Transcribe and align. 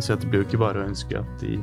Så 0.00 0.16
det 0.18 0.26
blir 0.30 0.42
jo 0.42 0.48
ikke 0.48 0.58
bare 0.58 0.82
å 0.82 0.88
ønske 0.88 1.18
at 1.18 1.38
de 1.40 1.58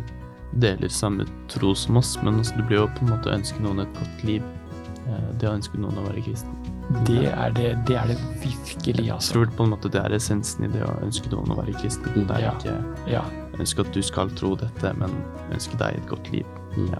deler 0.60 0.90
samme 0.92 1.26
tro 1.48 1.74
som 1.75 1.97
oss, 1.97 2.17
men 2.24 2.39
også 2.39 2.57
det 2.57 2.67
blir 2.67 2.77
jo 2.81 2.88
på 2.88 3.05
en 3.05 3.13
måte 3.13 3.29
å 3.31 3.35
ønske 3.38 3.59
noen 3.63 3.79
et 3.85 3.93
godt 4.00 4.23
liv. 4.27 4.43
Eh, 5.07 5.31
Det 5.39 5.47
å 5.50 5.54
ønske 5.57 5.78
noen 5.79 5.97
å 5.97 6.04
være 6.10 6.21
kristen. 6.23 6.55
Det 7.07 7.28
er 7.31 7.52
det, 7.55 7.86
det, 7.88 7.96
er 7.96 8.07
det 8.07 8.17
virkelig, 8.44 9.05
Jeg 9.05 9.13
altså. 9.13 9.33
tror 9.33 9.46
på 9.55 9.63
en 9.63 9.70
måte 9.71 9.89
det 9.91 10.02
er 10.04 10.15
essensen 10.17 10.65
i 10.65 10.67
det 10.67 10.83
å 10.83 10.91
ønske 11.05 11.31
noen 11.31 11.52
å 11.52 11.55
være 11.62 11.73
kristen. 11.79 12.28
Det 12.28 12.36
er 12.36 12.39
Ja. 12.41 12.52
ikke 12.52 13.12
Ja. 13.12 13.23
ønske 13.59 13.79
at 13.86 13.92
du 13.94 14.02
skal 14.02 14.29
tro 14.29 14.56
dette, 14.56 14.94
men 14.98 15.10
ønske 15.52 15.78
deg 15.78 15.96
et 15.96 16.08
godt 16.08 16.32
liv. 16.32 16.45
Ja. 16.91 17.00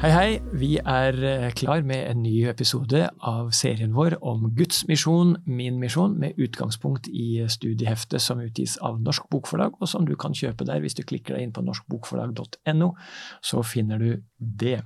Hei, 0.00 0.08
hei. 0.14 0.28
Vi 0.56 0.78
er 0.78 1.16
eh, 1.28 1.50
klar 1.52 1.82
med 1.84 2.06
en 2.08 2.22
ny 2.24 2.46
episode 2.48 3.02
av 3.28 3.50
serien 3.52 3.92
vår 3.92 4.14
om 4.24 4.46
Guds 4.56 4.86
misjon, 4.88 5.34
min 5.44 5.76
misjon, 5.76 6.14
med 6.16 6.38
utgangspunkt 6.40 7.10
i 7.12 7.42
studieheftet 7.44 8.24
som 8.24 8.38
utgis 8.40 8.78
av 8.80 9.02
Norsk 9.04 9.26
Bokforlag, 9.28 9.74
og 9.76 9.90
som 9.92 10.06
du 10.08 10.14
kan 10.16 10.32
kjøpe 10.32 10.64
der 10.64 10.80
hvis 10.80 10.96
du 10.96 11.02
klikker 11.04 11.36
deg 11.36 11.44
inn 11.44 11.52
på 11.52 11.60
norskbokforlag.no. 11.66 12.88
Så 13.44 13.60
finner 13.68 14.00
du 14.00 14.22
det. 14.38 14.78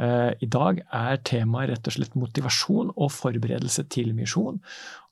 Eh, 0.00 0.30
I 0.40 0.48
dag 0.48 0.80
er 0.96 1.20
temaet 1.28 1.74
rett 1.74 1.90
og 1.90 1.96
slett 1.98 2.16
motivasjon 2.16 2.94
og 2.94 3.12
forberedelse 3.12 3.84
til 3.92 4.14
misjon. 4.16 4.62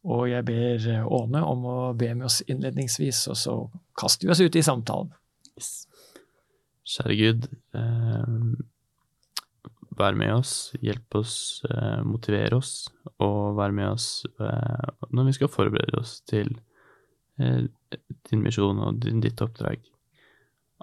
Og 0.08 0.30
jeg 0.30 0.46
ber 0.48 0.86
eh, 0.94 1.10
Åne 1.18 1.42
om 1.44 1.66
å 1.74 1.76
be 1.92 2.08
med 2.14 2.30
oss 2.30 2.38
innledningsvis, 2.48 3.26
og 3.34 3.36
så 3.42 3.58
kaster 4.00 4.30
vi 4.30 4.32
oss 4.32 4.40
ut 4.40 4.56
i 4.56 4.64
samtalen. 4.64 5.12
Yes. 5.58 5.74
Kjære 6.88 7.18
Gud, 7.20 7.46
eh, 7.76 8.64
vær 9.96 10.16
med 10.18 10.32
oss, 10.34 10.54
hjelp 10.84 11.18
oss, 11.20 11.36
eh, 11.70 12.00
motivere 12.06 12.58
oss, 12.58 12.88
og 13.22 13.56
vær 13.58 13.74
med 13.74 13.88
oss 13.94 14.24
eh, 14.40 14.90
når 15.10 15.30
vi 15.30 15.36
skal 15.38 15.52
forberede 15.52 16.00
oss 16.00 16.18
til 16.28 16.52
eh, 17.40 17.64
din 18.30 18.44
misjon 18.44 18.82
og 18.84 19.00
din, 19.04 19.22
ditt 19.24 19.40
oppdrag. 19.44 19.80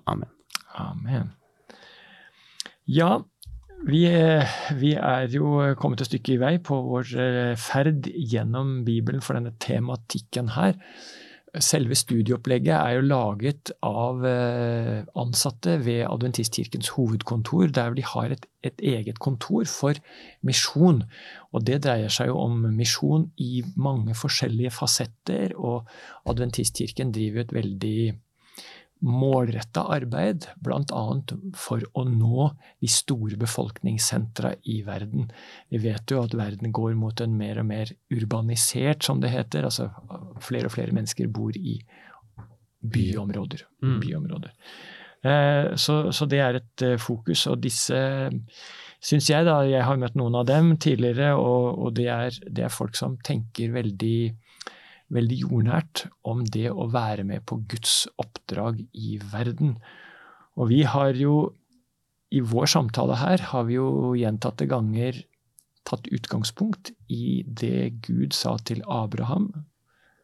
Amen. 0.09 0.31
Amen. 0.79 1.33
Ja, 2.89 3.21
vi, 3.87 4.03
vi 4.79 4.93
er 4.97 5.27
jo 5.31 5.59
kommet 5.79 6.01
et 6.01 6.09
stykke 6.09 6.35
i 6.35 6.39
vei 6.41 6.53
på 6.63 6.79
vår 6.87 7.11
ferd 7.59 8.07
gjennom 8.09 8.81
Bibelen 8.87 9.21
for 9.23 9.37
denne 9.37 9.53
tematikken 9.61 10.53
her. 10.55 10.79
Selve 11.61 11.93
studieopplegget 11.93 12.73
er 12.73 12.95
jo 12.95 13.01
laget 13.05 13.71
av 13.85 14.23
eh, 14.25 15.03
ansatte 15.21 15.75
ved 15.85 16.07
Adventistkirkens 16.07 16.89
hovedkontor, 16.95 17.67
der 17.69 17.93
de 17.93 18.05
har 18.09 18.33
et, 18.33 18.47
et 18.65 18.81
eget 18.81 19.19
kontor 19.21 19.67
for 19.69 19.99
misjon. 20.41 21.03
Og 21.53 21.67
det 21.67 21.83
dreier 21.85 22.09
seg 22.09 22.31
jo 22.31 22.39
om 22.41 22.57
misjon 22.73 23.27
i 23.37 23.61
mange 23.77 24.17
forskjellige 24.17 24.73
fasetter, 24.73 25.53
og 25.53 25.85
Adventistkirken 26.25 27.13
driver 27.13 27.45
et 27.45 27.53
veldig 27.53 27.97
målretta 29.03 29.83
arbeid, 29.91 30.47
bl.a. 30.63 31.03
for 31.59 31.83
å 31.93 32.05
nå 32.07 32.47
de 32.79 32.89
store 32.91 33.35
befolkningssentra 33.41 34.53
i 34.71 34.79
verden. 34.87 35.27
Vi 35.73 35.81
vet 35.83 36.13
jo 36.13 36.21
at 36.23 36.35
verden 36.37 36.71
går 36.75 36.95
mot 36.99 37.23
en 37.23 37.35
mer 37.37 37.59
og 37.59 37.67
mer 37.67 37.91
urbanisert, 38.13 39.03
som 39.03 39.19
det 39.23 39.33
heter. 39.33 39.67
Altså 39.67 39.89
flere 40.43 40.71
og 40.71 40.75
flere 40.77 40.95
mennesker 40.95 41.27
bor 41.27 41.55
i 41.57 41.79
byområder. 42.83 43.65
Mm. 43.83 43.99
byområder. 43.99 44.55
Eh, 45.23 45.75
Så, 45.75 46.11
så 46.11 46.25
det 46.25 46.39
er 46.39 46.61
et 46.61 46.81
eh, 46.81 46.97
fokus, 46.99 47.47
og 47.47 47.61
disse 47.63 47.99
syns 49.03 49.29
jeg, 49.29 49.45
da, 49.45 49.61
jeg 49.67 49.83
har 49.83 49.99
møtt 49.99 50.15
noen 50.15 50.35
av 50.39 50.47
dem 50.47 50.77
tidligere, 50.77 51.33
og, 51.35 51.79
og 51.79 51.93
det, 51.95 52.07
er, 52.07 52.39
det 52.47 52.65
er 52.67 52.71
folk 52.71 52.95
som 52.95 53.17
tenker 53.23 53.71
veldig 53.75 54.33
veldig 55.13 55.39
jordnært 55.43 56.05
om 56.27 56.43
det 56.45 56.69
å 56.71 56.87
være 56.91 57.25
med 57.27 57.45
på 57.49 57.59
Guds 57.69 58.03
oppdrag 58.21 58.81
i 58.93 59.17
verden. 59.31 59.77
Og 60.57 60.69
vi 60.71 60.83
har 60.87 61.13
jo 61.17 61.53
i 62.33 62.41
vår 62.41 62.69
samtale 62.71 63.19
her 63.21 63.43
har 63.51 63.67
vi 63.67 63.77
jo 63.77 64.13
gjentatte 64.17 64.65
ganger 64.69 65.19
tatt 65.85 66.07
utgangspunkt 66.15 66.93
i 67.11 67.43
det 67.45 68.01
Gud 68.07 68.33
sa 68.33 68.55
til 68.65 68.81
Abraham. 68.89 69.51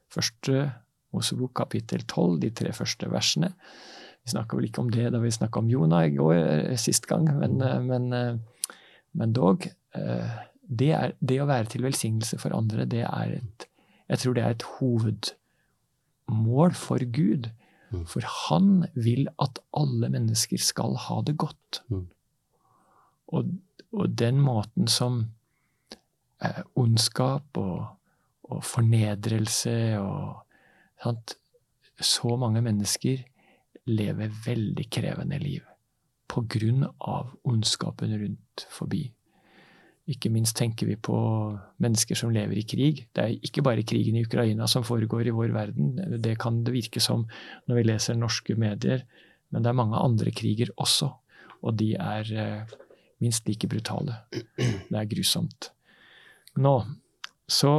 Første 0.10 0.72
Mosebok 1.14 1.56
kapittel 1.58 2.04
12, 2.06 2.40
de 2.44 2.52
tre 2.54 2.74
første 2.74 3.10
versene. 3.12 3.52
Vi 4.24 4.34
snakka 4.34 4.58
vel 4.58 4.70
ikke 4.70 4.84
om 4.84 4.92
det 4.94 5.10
da 5.14 5.22
vi 5.22 5.32
snakka 5.34 5.62
om 5.62 5.70
Jonah 5.72 6.06
i 6.08 6.14
går, 6.16 6.36
eh, 6.38 6.78
sist 6.78 7.08
gang, 7.10 7.26
men, 7.40 7.62
eh, 7.62 7.80
men, 7.82 8.14
eh, 8.14 8.74
men 9.14 9.34
dog. 9.34 9.70
Det, 10.70 10.92
er, 10.94 11.14
det 11.20 11.40
å 11.42 11.48
være 11.50 11.66
til 11.66 11.82
velsignelse 11.82 12.38
for 12.38 12.54
andre, 12.54 12.86
det 12.86 13.02
er 13.02 13.40
et 13.40 13.66
jeg 14.10 14.20
tror 14.20 14.34
det 14.34 14.44
er 14.44 14.50
et 14.56 14.68
hovedmål 14.80 16.74
for 16.74 16.98
Gud. 17.14 17.50
Mm. 17.90 18.06
For 18.06 18.22
han 18.50 18.86
vil 18.94 19.28
at 19.42 19.60
alle 19.78 20.10
mennesker 20.14 20.58
skal 20.62 20.96
ha 21.08 21.22
det 21.26 21.38
godt. 21.42 21.84
Mm. 21.90 22.08
Og, 23.28 23.44
og 23.94 24.20
den 24.20 24.42
måten 24.42 24.88
som 24.88 25.26
eh, 26.42 26.62
ondskap 26.76 27.58
og, 27.58 27.88
og 28.44 28.64
fornedrelse 28.64 30.00
og 30.02 30.46
sant? 31.04 31.36
Så 32.00 32.38
mange 32.40 32.62
mennesker 32.64 33.18
lever 33.90 34.30
veldig 34.46 34.90
krevende 34.92 35.40
liv 35.42 35.62
på 36.30 36.46
grunn 36.48 36.86
av 37.02 37.34
ondskapen 37.44 38.14
rundt 38.22 38.68
forbi. 38.72 39.12
Ikke 40.10 40.32
minst 40.34 40.58
tenker 40.58 40.90
vi 40.90 40.96
på 40.98 41.18
mennesker 41.84 42.18
som 42.18 42.34
lever 42.34 42.58
i 42.58 42.66
krig. 42.66 43.04
Det 43.14 43.24
er 43.24 43.46
ikke 43.46 43.64
bare 43.66 43.86
krigen 43.86 44.18
i 44.18 44.24
Ukraina 44.26 44.68
som 44.70 44.86
foregår 44.88 45.30
i 45.30 45.36
vår 45.36 45.54
verden. 45.54 45.94
Det 46.22 46.38
kan 46.42 46.64
det 46.66 46.74
virke 46.74 47.02
som 47.04 47.28
når 47.70 47.78
vi 47.78 47.86
leser 47.86 48.18
norske 48.18 48.56
medier, 48.58 49.06
men 49.54 49.66
det 49.66 49.70
er 49.70 49.78
mange 49.78 50.02
andre 50.02 50.34
kriger 50.34 50.74
også. 50.78 51.12
Og 51.62 51.78
de 51.78 51.94
er 52.00 52.34
eh, 52.34 52.74
minst 53.22 53.48
like 53.50 53.68
brutale. 53.70 54.24
Det 54.58 54.98
er 54.98 55.10
grusomt. 55.12 55.72
Nå, 56.60 56.76
så 57.50 57.74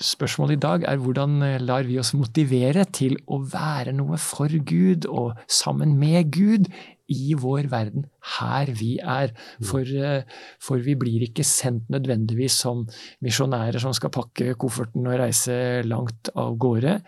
spørsmålet 0.00 0.56
i 0.56 0.62
dag 0.62 0.84
er 0.88 1.00
hvordan 1.02 1.42
eh, 1.42 1.58
lar 1.60 1.84
vi 1.88 1.98
oss 2.00 2.12
motivere 2.16 2.86
til 2.94 3.18
å 3.26 3.40
være 3.42 3.94
noe 3.96 4.18
for 4.20 4.52
Gud 4.64 5.08
og 5.10 5.34
sammen 5.50 5.96
med 6.00 6.30
Gud 6.34 6.70
i 7.10 7.34
vår 7.38 7.68
verden, 7.72 8.06
her 8.38 8.70
vi 8.78 8.94
er. 9.02 9.34
For, 9.66 9.82
eh, 9.82 10.22
for 10.62 10.82
vi 10.84 10.94
blir 10.98 11.26
ikke 11.26 11.44
sendt 11.46 11.90
nødvendigvis 11.90 12.60
som 12.64 12.86
misjonærer 13.24 13.80
som 13.82 13.94
skal 13.96 14.14
pakke 14.14 14.54
kofferten 14.54 15.06
og 15.06 15.20
reise 15.20 15.82
langt 15.86 16.32
av 16.34 16.56
gårde. 16.60 17.00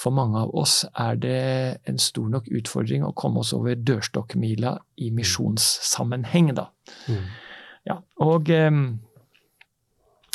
For 0.00 0.14
mange 0.16 0.38
av 0.40 0.54
oss 0.56 0.84
er 0.96 1.18
det 1.20 1.80
en 1.88 2.00
stor 2.00 2.30
nok 2.32 2.48
utfordring 2.56 3.04
å 3.04 3.12
komme 3.16 3.42
oss 3.42 3.52
over 3.56 3.76
dørstokkmila 3.76 4.78
i 5.04 5.10
misjonssammenheng, 5.12 6.54
da. 6.56 6.70
Mm. 7.10 7.26
Ja, 7.88 7.96
og 8.24 8.48
um, 8.48 9.00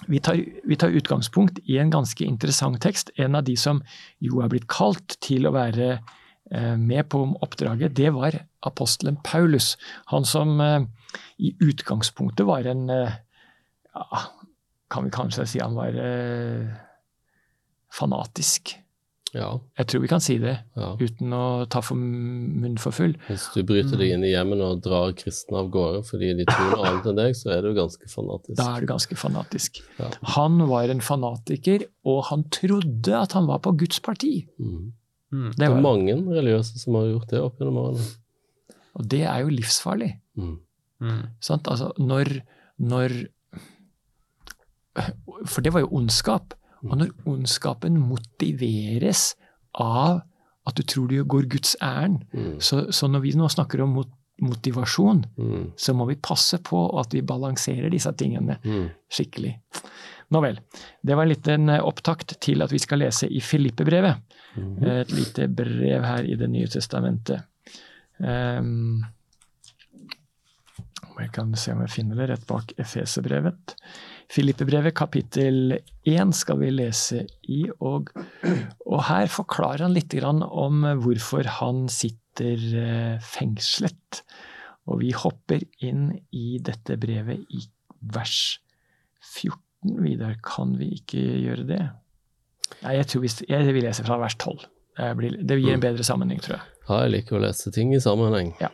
vi, 0.08 0.20
tar, 0.22 0.38
vi 0.38 0.78
tar 0.78 0.94
utgangspunkt 0.94 1.62
i 1.66 1.80
en 1.82 1.94
ganske 1.94 2.26
interessant 2.26 2.82
tekst. 2.84 3.10
En 3.18 3.38
av 3.38 3.46
de 3.48 3.56
som 3.58 3.82
jo 4.22 4.44
er 4.44 4.52
blitt 4.54 4.68
kalt 4.70 5.18
til 5.26 5.50
å 5.50 5.54
være 5.56 5.96
med 6.78 7.08
på 7.10 7.24
oppdraget, 7.42 7.96
det 7.98 8.12
var 8.14 8.36
apostelen 8.66 9.18
Paulus. 9.24 9.76
Han 10.06 10.26
som 10.26 10.62
eh, 10.62 10.82
i 11.38 11.56
utgangspunktet 11.62 12.46
var 12.48 12.66
en 12.70 12.90
eh, 12.90 13.20
ja, 13.94 14.26
Kan 14.92 15.08
vi 15.08 15.12
kanskje 15.12 15.48
si 15.50 15.60
han 15.60 15.74
var 15.76 15.96
eh, 15.98 16.68
fanatisk. 17.94 18.76
Ja. 19.36 19.50
Jeg 19.76 19.90
tror 19.92 20.04
vi 20.04 20.08
kan 20.08 20.22
si 20.24 20.38
det 20.40 20.54
ja. 20.78 20.92
uten 20.96 21.34
å 21.36 21.66
ta 21.72 21.82
for 21.84 22.00
munnen 22.00 22.78
for 22.80 22.96
full. 22.96 23.18
Hvis 23.28 23.50
du 23.52 23.66
bryter 23.68 24.00
deg 24.00 24.14
inn 24.14 24.24
i 24.24 24.32
hjemmene 24.32 24.70
og 24.72 24.84
drar 24.86 25.12
kristne 25.18 25.60
av 25.60 25.72
gårde 25.74 26.06
fordi 26.08 26.30
de 26.38 26.46
tror 26.48 26.70
noe 26.72 26.86
annet 26.92 27.10
enn 27.12 27.20
deg, 27.20 27.36
så 27.36 27.52
er 27.58 27.66
du 27.66 27.74
ganske 27.76 28.08
fanatisk. 28.12 28.56
Da 28.62 28.70
er 28.76 28.86
du 28.86 28.92
ganske 28.94 29.18
fanatisk. 29.20 29.82
Ja. 29.98 30.12
Han 30.38 30.62
var 30.70 30.94
en 30.94 31.04
fanatiker, 31.04 31.84
og 32.08 32.22
han 32.30 32.46
trodde 32.54 33.18
at 33.18 33.36
han 33.36 33.50
var 33.50 33.60
på 33.66 33.76
Guds 33.82 34.00
parti. 34.06 34.38
Mm. 34.62 34.94
Mm. 35.32 35.50
Det 35.52 35.58
Det 35.58 35.68
er 35.70 35.82
mange 35.82 36.14
religiøse 36.16 36.80
som 36.80 36.94
har 36.96 37.08
gjort 37.12 37.30
det 37.30 37.40
opp 37.42 37.58
gjennom 37.60 37.78
årene. 37.78 38.06
og 38.96 39.08
det 39.10 39.24
er 39.24 39.40
jo 39.42 39.48
livsfarlig. 39.50 40.12
Mm. 40.38 40.60
Mm. 41.02 41.24
Sant? 41.42 41.68
Altså, 41.68 41.92
når, 42.00 42.42
når 42.80 43.10
For 45.48 45.62
det 45.62 45.74
var 45.74 45.84
jo 45.84 45.90
ondskap. 45.92 46.54
Og 46.86 46.98
når 46.98 47.10
ondskapen 47.28 47.98
motiveres 48.00 49.34
av 49.74 50.22
at 50.68 50.76
du 50.78 50.84
tror 50.84 51.08
du 51.10 51.24
går 51.26 51.50
Guds 51.50 51.76
ærend, 51.82 52.24
Mm. 52.34 52.60
så, 52.62 52.92
så 52.92 53.08
når 53.10 53.22
vi 53.22 53.32
nå 53.38 53.48
snakker 53.50 53.82
om 53.84 53.90
mot, 53.90 54.08
motivasjon, 54.42 55.26
Mm. 55.38 55.72
så 55.78 55.94
må 55.96 56.08
vi 56.08 56.16
passe 56.16 56.58
på 56.64 57.00
at 57.00 57.12
vi 57.14 57.22
balanserer 57.22 57.90
disse 57.92 58.12
tingene 58.18 58.58
Mm. 58.64 58.90
skikkelig. 59.10 59.60
Nå 60.34 60.42
vel. 60.42 60.60
Det 61.02 61.16
var 61.16 61.26
en 61.26 61.34
liten 61.34 61.70
eh, 61.70 61.84
opptakt 61.84 62.38
til 62.44 62.66
at 62.66 62.74
vi 62.74 62.82
skal 62.82 63.04
lese 63.04 63.30
i 63.30 63.42
Filippebrevet. 63.44 64.38
Mm. 64.56 64.72
Et 64.96 65.12
lite 65.14 65.50
brev 65.52 66.08
her 66.08 66.26
i 66.26 66.38
Det 66.40 66.50
nye 66.50 66.70
testamentet. 66.72 67.46
Um, 68.18 69.04
jeg 71.16 71.32
kan 71.36 71.54
se 71.60 71.72
om 71.72 71.82
jeg 71.84 71.94
finner 71.94 72.20
det 72.20 72.28
rett 72.32 72.46
bak 72.48 72.74
Efeserbrevet. 72.82 73.76
Filippebrevet 74.32 74.96
kapittel 74.98 75.78
1 76.08 76.34
skal 76.36 76.60
vi 76.60 76.72
lese 76.74 77.22
i, 77.52 77.62
og, 77.80 78.10
og 78.88 79.04
her 79.08 79.30
forklarer 79.32 79.86
han 79.86 79.96
litt 79.96 80.16
om 80.26 80.84
hvorfor 81.04 81.48
han 81.60 81.86
sitter 81.92 82.66
eh, 82.82 83.16
fengslet. 83.24 84.24
Og 84.92 85.02
vi 85.02 85.14
hopper 85.16 85.64
inn 85.86 86.10
i 86.36 86.58
dette 86.60 86.98
brevet 87.02 87.46
i 87.54 87.64
vers 88.16 88.60
14. 89.22 89.65
Vidar, 90.02 90.38
kan 90.46 90.76
vi 90.80 90.94
ikke 91.00 91.22
gjøre 91.22 91.68
det? 91.70 91.82
Nei, 92.82 92.96
jeg 92.98 93.10
tror 93.12 93.26
vi, 93.26 93.32
jeg 93.50 93.76
vil 93.76 93.86
lese 93.86 94.06
fra 94.06 94.18
vers 94.22 94.38
12. 94.38 94.66
Det, 94.96 95.12
blir, 95.20 95.36
det 95.44 95.60
gir 95.60 95.76
en 95.76 95.84
bedre 95.84 96.06
sammenheng, 96.08 96.42
tror 96.44 96.58
jeg. 96.58 96.74
Ja, 96.86 96.98
jeg 97.04 97.14
liker 97.16 97.38
å 97.38 97.44
lese 97.44 97.72
ting 97.76 97.94
i 97.96 98.02
sammenheng. 98.02 98.54
Ja. 98.62 98.72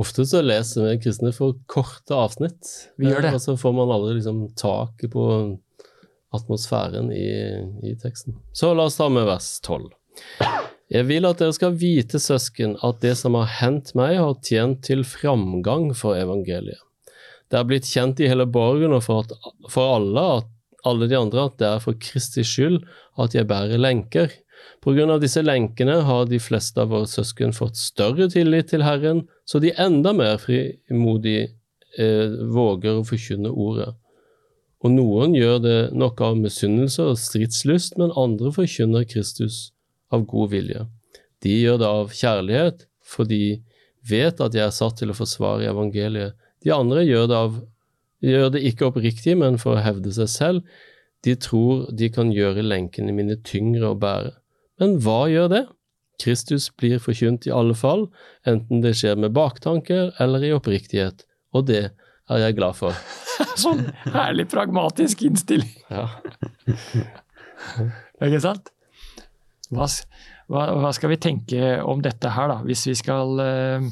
Ofte 0.00 0.24
så 0.28 0.40
leser 0.42 0.88
vi 0.88 1.00
kristne 1.04 1.32
for 1.36 1.58
korte 1.70 2.16
avsnitt, 2.16 2.68
Vi 2.98 3.10
gjør 3.10 3.26
det. 3.26 3.32
Eh, 3.32 3.38
og 3.38 3.44
så 3.44 3.56
får 3.60 3.74
man 3.76 3.92
aldri 3.92 4.16
liksom 4.18 4.46
taket 4.58 5.12
på 5.12 5.26
atmosfæren 6.32 7.10
i, 7.12 7.28
i 7.84 7.96
teksten. 8.00 8.38
Så 8.56 8.72
la 8.74 8.88
oss 8.88 8.96
ta 8.96 9.10
med 9.12 9.28
vers 9.28 9.54
12. 9.60 9.90
Jeg 10.92 11.08
vil 11.08 11.28
at 11.28 11.40
dere 11.40 11.54
skal 11.56 11.76
vite, 11.80 12.20
søsken, 12.20 12.74
at 12.84 13.00
det 13.04 13.14
som 13.20 13.36
har 13.38 13.48
hendt 13.60 13.94
meg, 13.96 14.18
har 14.20 14.40
tjent 14.44 14.82
til 14.84 15.04
framgang 15.08 15.92
for 15.96 16.18
evangeliet. 16.18 16.80
Det 17.52 17.58
er 17.60 17.68
blitt 17.68 17.84
kjent 17.84 18.20
i 18.24 18.30
hele 18.30 18.46
borgen 18.48 18.94
og 18.96 19.02
for, 19.04 19.26
at, 19.26 19.52
for 19.68 19.98
alle, 19.98 20.24
at, 20.40 20.48
alle 20.88 21.08
de 21.10 21.18
andre 21.18 21.46
at 21.50 21.58
det 21.60 21.68
er 21.68 21.82
for 21.84 21.98
Kristi 22.00 22.44
skyld 22.48 22.80
at 23.20 23.36
jeg 23.36 23.48
bærer 23.50 23.80
lenker. 23.80 24.32
På 24.82 24.94
grunn 24.96 25.12
av 25.12 25.20
disse 25.22 25.42
lenkene 25.44 25.98
har 26.06 26.30
de 26.30 26.40
fleste 26.42 26.80
av 26.80 26.94
våre 26.94 27.10
søsken 27.10 27.52
fått 27.54 27.76
større 27.76 28.30
tillit 28.32 28.70
til 28.72 28.84
Herren, 28.86 29.26
så 29.44 29.60
de 29.62 29.74
enda 29.78 30.14
mer 30.16 30.40
frimodig 30.42 31.42
eh, 31.44 32.38
våger 32.56 32.98
å 32.98 33.04
forkynne 33.06 33.52
ordet. 33.52 33.92
Og 34.82 34.90
noen 34.96 35.36
gjør 35.36 35.60
det 35.62 35.78
nok 35.94 36.22
av 36.24 36.38
misunnelse 36.40 37.04
og 37.12 37.20
stridslyst, 37.20 37.98
men 38.00 38.14
andre 38.18 38.50
forkynner 38.54 39.06
Kristus 39.06 39.68
av 40.10 40.24
god 40.30 40.54
vilje. 40.56 40.86
De 41.42 41.52
gjør 41.60 41.78
det 41.82 41.90
av 42.00 42.16
kjærlighet, 42.16 42.86
for 43.06 43.28
de 43.28 43.60
vet 44.08 44.40
at 44.42 44.56
jeg 44.56 44.66
er 44.66 44.74
satt 44.74 44.98
til 44.98 45.12
å 45.12 45.18
forsvare 45.18 45.68
evangeliet. 45.70 46.34
De 46.62 46.72
andre 46.74 47.04
gjør 47.06 47.28
det, 47.30 47.38
av, 47.38 47.60
gjør 48.22 48.50
det 48.54 48.64
ikke 48.70 48.88
oppriktig, 48.90 49.36
men 49.40 49.58
for 49.60 49.76
å 49.76 49.84
hevde 49.84 50.12
seg 50.14 50.30
selv. 50.30 50.80
De 51.22 51.36
tror 51.38 51.86
de 51.94 52.08
kan 52.10 52.32
gjøre 52.34 52.64
lenkene 52.66 53.14
mine 53.14 53.38
tyngre 53.46 53.92
å 53.92 53.98
bære. 53.98 54.34
Men 54.82 54.98
hva 55.02 55.24
gjør 55.30 55.50
det? 55.52 55.62
Kristus 56.22 56.68
blir 56.78 57.00
forkynt 57.02 57.46
i 57.48 57.54
alle 57.54 57.74
fall, 57.78 58.06
enten 58.46 58.82
det 58.84 58.94
skjer 58.98 59.18
med 59.18 59.34
baktanker 59.34 60.12
eller 60.22 60.44
i 60.46 60.52
oppriktighet, 60.54 61.24
og 61.54 61.66
det 61.70 61.82
er 62.30 62.42
jeg 62.44 62.56
glad 62.58 62.78
for. 62.78 62.98
Sånn 63.62 63.84
herlig 64.12 64.46
pragmatisk 64.52 65.24
innstilling. 65.26 65.72
Ja. 65.90 66.06
Ikke 68.22 68.42
sant? 68.42 68.70
Hva, 69.72 69.88
hva, 70.52 70.90
skal 70.94 71.14
vi 71.14 71.20
tenke 71.22 71.76
om 71.88 72.02
dette 72.04 72.32
her, 72.34 72.50
da? 72.52 72.58
Hvis 72.66 72.84
vi 72.90 72.94
skal 72.98 73.40
eh, 73.42 73.86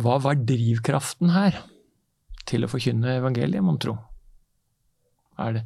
Hva 0.00 0.16
var 0.24 0.40
drivkraften 0.48 1.34
her 1.34 1.58
til 2.48 2.64
å 2.64 2.70
forkynne 2.70 3.18
evangeliet, 3.18 3.64
mon 3.64 3.78
tro? 3.80 3.96
Det, 5.40 5.64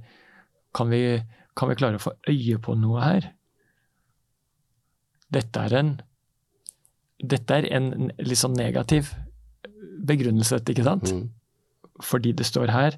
kan, 0.74 0.90
vi, 0.90 1.18
kan 1.58 1.70
vi 1.70 1.78
klare 1.78 1.98
å 1.98 2.02
få 2.02 2.14
øye 2.30 2.58
på 2.62 2.74
noe 2.78 3.02
her? 3.02 3.30
Dette 5.34 5.62
er 5.66 5.78
en 5.80 5.94
dette 7.24 7.56
er 7.56 7.68
en 7.72 8.10
litt 8.18 8.40
sånn 8.40 8.56
negativ 8.58 9.12
begrunnelse, 10.04 10.60
ikke 10.60 10.86
sant? 10.86 11.12
Mm. 11.14 11.28
fordi 12.02 12.32
det 12.36 12.46
står 12.48 12.72
her 12.74 12.96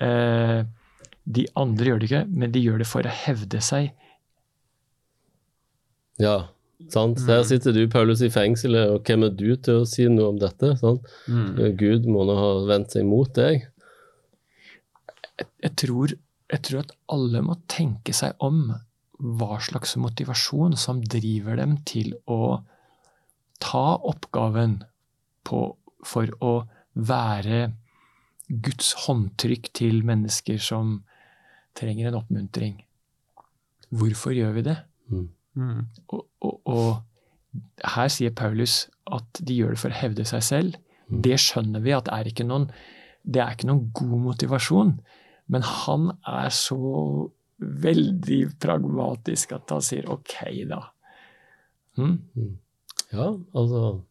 eh, 0.00 0.62
De 1.26 1.46
andre 1.58 1.90
gjør 1.90 1.98
det 2.00 2.08
ikke, 2.08 2.26
men 2.30 2.52
de 2.54 2.62
gjør 2.62 2.78
det 2.80 2.86
for 2.88 3.06
å 3.06 3.16
hevde 3.24 3.60
seg. 3.64 3.90
ja. 6.22 6.36
Sant? 6.92 7.22
Her 7.24 7.42
sitter 7.48 7.72
du, 7.72 7.86
Paulus, 7.88 8.20
i 8.20 8.28
fengselet, 8.32 8.90
og 8.92 9.06
hvem 9.08 9.24
er 9.26 9.32
du 9.32 9.48
til 9.56 9.80
å 9.80 9.88
si 9.88 10.04
noe 10.12 10.34
om 10.34 10.40
dette? 10.40 10.74
Mm. 11.26 11.56
Gud 11.80 12.08
må 12.12 12.26
nå 12.28 12.36
ha 12.36 12.50
vendt 12.68 12.92
seg 12.92 13.06
mot 13.08 13.32
deg. 13.36 13.64
Jeg 15.64 15.72
tror, 15.80 16.12
jeg 16.52 16.64
tror 16.68 16.84
at 16.84 16.92
alle 17.12 17.42
må 17.44 17.56
tenke 17.72 18.12
seg 18.16 18.36
om 18.44 18.68
hva 19.16 19.56
slags 19.64 19.96
motivasjon 20.00 20.76
som 20.76 21.00
driver 21.00 21.56
dem 21.56 21.78
til 21.88 22.12
å 22.28 22.60
ta 23.62 23.86
oppgaven 23.96 24.82
på, 25.48 25.62
for 26.04 26.32
å 26.44 26.54
være 26.92 27.70
Guds 28.46 28.92
håndtrykk 29.06 29.72
til 29.74 30.04
mennesker 30.06 30.60
som 30.62 31.00
trenger 31.76 32.10
en 32.10 32.20
oppmuntring. 32.20 32.76
Hvorfor 33.96 34.36
gjør 34.36 34.54
vi 34.58 34.66
det? 34.68 34.76
Mm. 35.10 35.26
Mm. 35.56 35.86
Og, 36.12 36.26
og, 36.44 36.60
og 36.68 37.86
her 37.96 38.10
sier 38.12 38.34
Paulus 38.36 38.84
at 39.12 39.40
de 39.40 39.56
gjør 39.56 39.74
det 39.74 39.82
for 39.82 39.94
å 39.94 40.00
hevde 40.00 40.26
seg 40.28 40.44
selv. 40.44 40.80
Mm. 41.08 41.22
Det 41.24 41.38
skjønner 41.40 41.84
vi 41.84 41.94
at 41.96 42.10
er 42.12 42.28
ikke 42.28 42.46
noen, 42.46 42.68
det 43.22 43.42
er 43.42 43.56
ikke 43.56 43.70
noen 43.70 43.86
god 43.96 44.18
motivasjon. 44.30 44.92
Men 45.52 45.64
han 45.66 46.10
er 46.26 46.50
så 46.54 46.76
veldig 47.62 48.42
pragmatisk 48.60 49.54
at 49.56 49.72
han 49.72 49.84
sier 49.84 50.10
OK, 50.12 50.34
da. 50.68 50.82
Mm. 51.96 52.18
Ja, 53.14 53.30
altså 53.56 54.02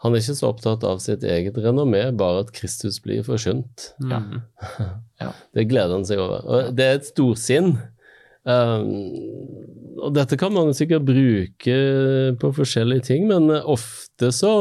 Han 0.00 0.14
er 0.16 0.22
ikke 0.22 0.34
så 0.34 0.48
opptatt 0.48 0.82
av 0.88 1.02
sitt 1.04 1.22
eget 1.22 1.58
renommé, 1.62 2.00
bare 2.16 2.40
at 2.42 2.54
Kristus 2.56 2.96
blir 3.04 3.26
forkynt. 3.26 3.92
Ja. 4.00 4.22
Mm. 5.22 5.36
Det 5.54 5.62
gleder 5.70 5.92
han 5.94 6.02
seg 6.02 6.18
over. 6.18 6.40
Og 6.42 6.70
det 6.74 6.82
er 6.82 6.96
et 6.96 7.04
storsinn. 7.06 7.76
Um, 8.42 8.88
og 10.02 10.14
dette 10.16 10.34
kan 10.40 10.50
man 10.54 10.72
sikkert 10.74 11.06
bruke 11.06 11.76
på 12.40 12.50
forskjellige 12.56 13.06
ting, 13.06 13.28
men 13.30 13.50
ofte 13.54 14.32
så 14.34 14.54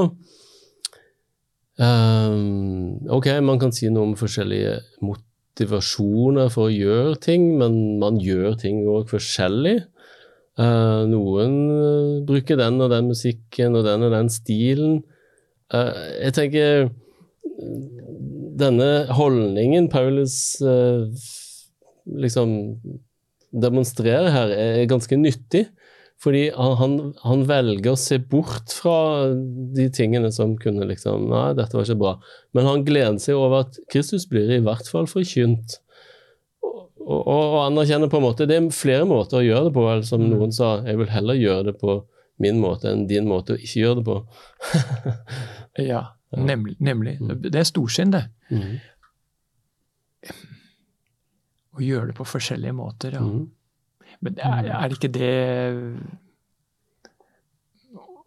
um, 1.81 2.99
Ok, 3.09 3.31
man 3.41 3.61
kan 3.61 3.73
si 3.73 3.89
noe 3.89 4.11
om 4.11 4.17
forskjellige 4.19 4.75
motivasjoner 5.01 6.51
for 6.53 6.69
å 6.69 6.75
gjøre 6.75 7.17
ting, 7.25 7.55
men 7.57 7.97
man 8.01 8.21
gjør 8.21 8.59
ting 8.61 8.83
òg 8.85 9.09
forskjellig. 9.09 9.79
Uh, 10.59 11.07
noen 11.09 11.53
uh, 11.71 12.21
bruker 12.27 12.59
den 12.59 12.81
og 12.83 12.91
den 12.93 13.09
musikken 13.09 13.77
og 13.79 13.87
den 13.87 14.05
og 14.05 14.13
den 14.13 14.29
stilen. 14.29 14.99
Uh, 15.73 15.95
jeg 16.19 16.35
tenker 16.37 16.91
denne 18.61 18.89
holdningen 19.15 19.87
Paulus 19.89 20.59
uh, 20.61 21.07
liksom 22.05 22.51
demonstrerer 23.51 24.31
her, 24.33 24.55
er 24.55 24.89
ganske 24.89 25.17
nyttig. 25.19 25.67
Fordi 26.21 26.51
han, 26.53 26.97
han, 27.23 27.45
velger 27.49 27.95
å 27.95 27.99
se 27.99 28.19
bort 28.21 28.73
fra 28.77 29.31
de 29.73 29.87
tingene 29.93 30.29
som 30.33 30.53
kunne 30.61 30.85
liksom 30.85 31.25
Nei, 31.31 31.47
dette 31.57 31.73
var 31.73 31.87
ikke 31.87 31.97
bra. 31.97 32.11
Men 32.53 32.69
han 32.69 32.83
gleder 32.85 33.17
seg 33.23 33.39
over 33.39 33.65
at 33.65 33.79
Kristus 33.89 34.27
blir 34.29 34.51
i 34.53 34.61
hvert 34.61 34.85
fall 34.91 35.09
forkynt. 35.09 35.79
Og, 36.61 37.17
og, 37.17 37.25
og 37.25 37.57
anerkjenner 37.63 38.11
på 38.11 38.19
en 38.19 38.27
måte 38.27 38.45
Det 38.45 38.59
er 38.59 38.67
flere 38.75 39.07
måter 39.09 39.39
å 39.39 39.45
gjøre 39.47 39.71
det 39.71 39.73
på. 39.79 39.87
Eller 39.89 40.05
som 40.05 40.27
noen 40.27 40.53
sa, 40.53 40.75
jeg 40.85 41.01
vil 41.01 41.09
heller 41.09 41.41
gjøre 41.41 41.71
det 41.71 41.75
på 41.81 41.97
min 42.41 42.61
måte 42.61 42.89
enn 42.91 43.07
din 43.09 43.25
måte 43.29 43.55
å 43.55 43.61
ikke 43.61 43.81
gjøre 43.81 44.01
det 44.01 44.07
på. 44.11 44.21
Ja, 45.79 46.01
nemlig. 46.35 46.73
nemlig. 46.83 47.13
Det 47.47 47.55
er 47.55 47.63
storsinn, 47.63 48.11
det. 48.11 48.25
Mhm. 48.51 48.73
Å 51.71 51.83
gjøre 51.83 52.11
det 52.11 52.17
på 52.17 52.27
forskjellige 52.27 52.75
måter, 52.75 53.15
ja. 53.15 53.23
Mm. 53.23 53.45
Men 54.21 54.41
er, 54.43 54.67
er 54.75 54.91
det 54.91 54.97
ikke 54.99 55.09
det 55.15 55.29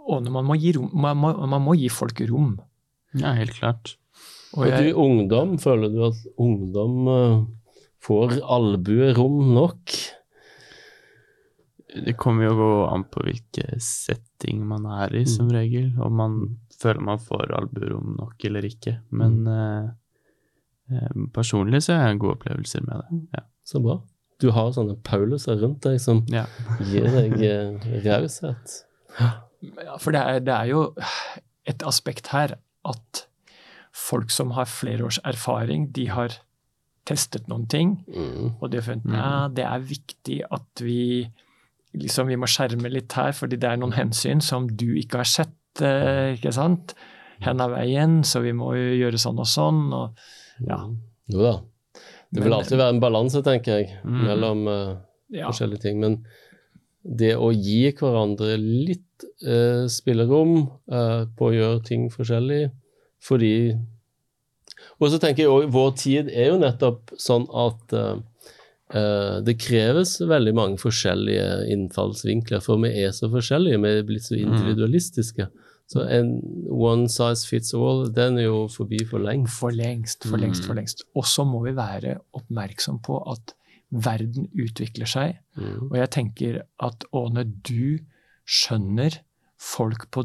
Og 0.08 0.24
når 0.24 0.32
man 0.34 0.46
må 0.48 0.56
gi 0.58 0.72
rom 0.74 0.88
Man 0.90 1.20
må, 1.20 1.28
man 1.46 1.62
må 1.62 1.76
gi 1.78 1.90
folk 1.92 2.18
rom. 2.30 2.56
Ja, 3.14 3.34
helt 3.38 3.54
klart. 3.60 3.94
Og 4.54 4.64
Og 4.64 4.70
jeg, 4.70 4.90
du 4.90 4.98
ungdom, 5.04 5.54
føler 5.62 5.92
du 5.92 6.00
at 6.08 6.18
ungdom 6.40 7.08
eh, 7.12 7.36
får 8.02 8.38
albuerom 8.56 9.52
nok? 9.54 9.94
Det 11.94 12.14
kommer 12.18 12.48
jo 12.48 12.68
an 12.88 13.04
på 13.06 13.22
hvilke 13.22 13.78
setting 13.82 14.64
man 14.66 14.86
er 14.90 15.14
i, 15.14 15.24
som 15.30 15.50
regel. 15.54 15.92
Om 16.02 16.16
man 16.18 16.38
føler 16.74 17.02
man 17.06 17.22
får 17.22 17.54
albuerom 17.54 18.16
nok 18.18 18.46
eller 18.48 18.66
ikke. 18.66 18.96
Men 19.14 19.44
eh, 19.50 19.92
personlig 21.34 21.82
så 21.86 21.96
har 21.98 22.08
jeg 22.12 22.20
gode 22.22 22.36
opplevelser 22.38 22.84
med 22.86 23.02
det. 23.02 23.20
Ja. 23.38 23.44
Så 23.64 23.80
bra. 23.84 23.98
Du 24.42 24.50
har 24.52 24.72
sånne 24.74 24.96
Pauluser 25.06 25.60
rundt 25.62 25.84
deg 25.86 26.00
som 26.02 26.24
ja. 26.32 26.44
gir 26.82 27.06
deg 27.14 27.36
eh, 27.46 27.86
raushet. 28.04 28.80
ja, 29.20 29.94
for 30.02 30.12
det 30.16 30.20
er, 30.20 30.40
det 30.44 30.54
er 30.56 30.72
jo 30.72 30.82
et 31.70 31.84
aspekt 31.86 32.32
her 32.34 32.56
at 32.84 33.22
folk 33.94 34.30
som 34.34 34.50
har 34.56 34.66
flere 34.68 35.06
års 35.06 35.20
erfaring, 35.24 35.86
de 35.94 36.08
har 36.10 36.34
testet 37.06 37.46
noen 37.48 37.66
ting, 37.70 37.98
Mm. 38.08 38.54
og 38.60 38.70
de 38.72 38.78
har 38.80 38.84
funnet 38.86 39.12
ja, 39.14 39.48
det 39.52 39.64
er 39.68 39.82
viktig 39.86 40.38
at 40.50 40.82
vi 40.82 41.28
liksom 41.94 42.26
vi 42.26 42.36
må 42.40 42.48
skjerme 42.50 42.90
litt 42.90 43.12
her, 43.14 43.30
fordi 43.36 43.56
det 43.60 43.68
er 43.70 43.76
noen 43.78 43.94
hensyn 43.94 44.40
som 44.42 44.66
du 44.66 44.96
ikke 44.98 45.20
har 45.22 45.28
sett, 45.30 45.82
eh, 45.84 46.34
ikke 46.34 46.52
sant? 46.52 46.94
Hen 47.44 47.60
er 47.60 47.70
veien, 47.70 48.22
så 48.26 48.40
vi 48.42 48.52
må 48.56 48.72
jo 48.74 48.96
gjøre 49.04 49.20
sånn 49.20 49.38
og 49.38 49.46
sånn. 49.46 49.82
og 49.94 50.18
ja. 50.68 50.78
Jo 51.32 51.40
da. 51.42 51.54
Det 52.34 52.42
vil 52.42 52.52
alltid 52.52 52.78
være 52.80 52.94
en 52.96 53.00
balanse, 53.02 53.42
tenker 53.46 53.78
jeg, 53.78 53.92
Mm. 54.04 54.24
mellom 54.26 54.66
uh, 54.68 54.96
Ja. 55.30 55.48
forskjellige 55.48 55.80
ting. 55.82 56.00
Men 56.00 56.24
det 57.04 57.34
å 57.36 57.50
gi 57.52 57.92
hverandre 57.92 58.56
litt 58.58 59.24
uh, 59.46 59.86
spillerom 59.88 60.68
uh, 60.90 61.24
på 61.36 61.50
å 61.50 61.54
gjøre 61.54 61.84
ting 61.84 62.08
forskjellig, 62.10 62.70
fordi 63.22 63.78
Og 65.00 65.10
så 65.10 65.18
tenker 65.18 65.44
jeg 65.44 65.50
òg 65.50 65.70
vår 65.72 65.90
tid 65.96 66.28
er 66.28 66.50
jo 66.52 66.58
nettopp 66.58 67.10
sånn 67.18 67.46
at 67.50 67.94
det 69.44 69.54
kreves 69.58 70.20
veldig 70.20 70.52
mange 70.54 70.76
forskjellige 70.78 71.66
innfallsvinkler, 71.72 72.60
for 72.62 72.78
vi 72.78 72.90
er 73.02 73.10
så 73.16 73.26
forskjellige, 73.32 73.80
vi 73.80 73.88
er 73.88 74.04
blitt 74.06 74.22
så 74.26 74.36
individualistiske. 74.36 75.48
Så 75.86 76.00
en 76.08 76.40
one 76.72 77.08
size 77.12 77.46
fits 77.46 77.74
all, 77.74 78.06
den 78.10 78.38
er 78.38 78.46
jo 78.48 78.68
forbi 78.72 79.02
for 79.04 79.18
lengst. 79.20 79.52
For 79.60 79.70
lengst, 79.70 80.24
for 80.24 80.36
lengst, 80.40 80.62
Mm. 80.62 80.66
for 80.66 80.74
lengst. 80.74 81.02
Og 81.14 81.24
så 81.24 81.44
må 81.44 81.62
vi 81.64 81.72
være 81.76 82.18
oppmerksom 82.34 83.02
på 83.02 83.18
at 83.30 83.52
verden 83.92 84.48
utvikler 84.58 85.06
seg. 85.06 85.36
Mm. 85.56 85.90
Og 85.90 85.96
jeg 85.96 86.10
tenker 86.10 86.62
at 86.80 87.04
Åne, 87.12 87.44
du 87.62 87.98
skjønner 88.46 89.18
folk 89.60 90.10
på 90.10 90.24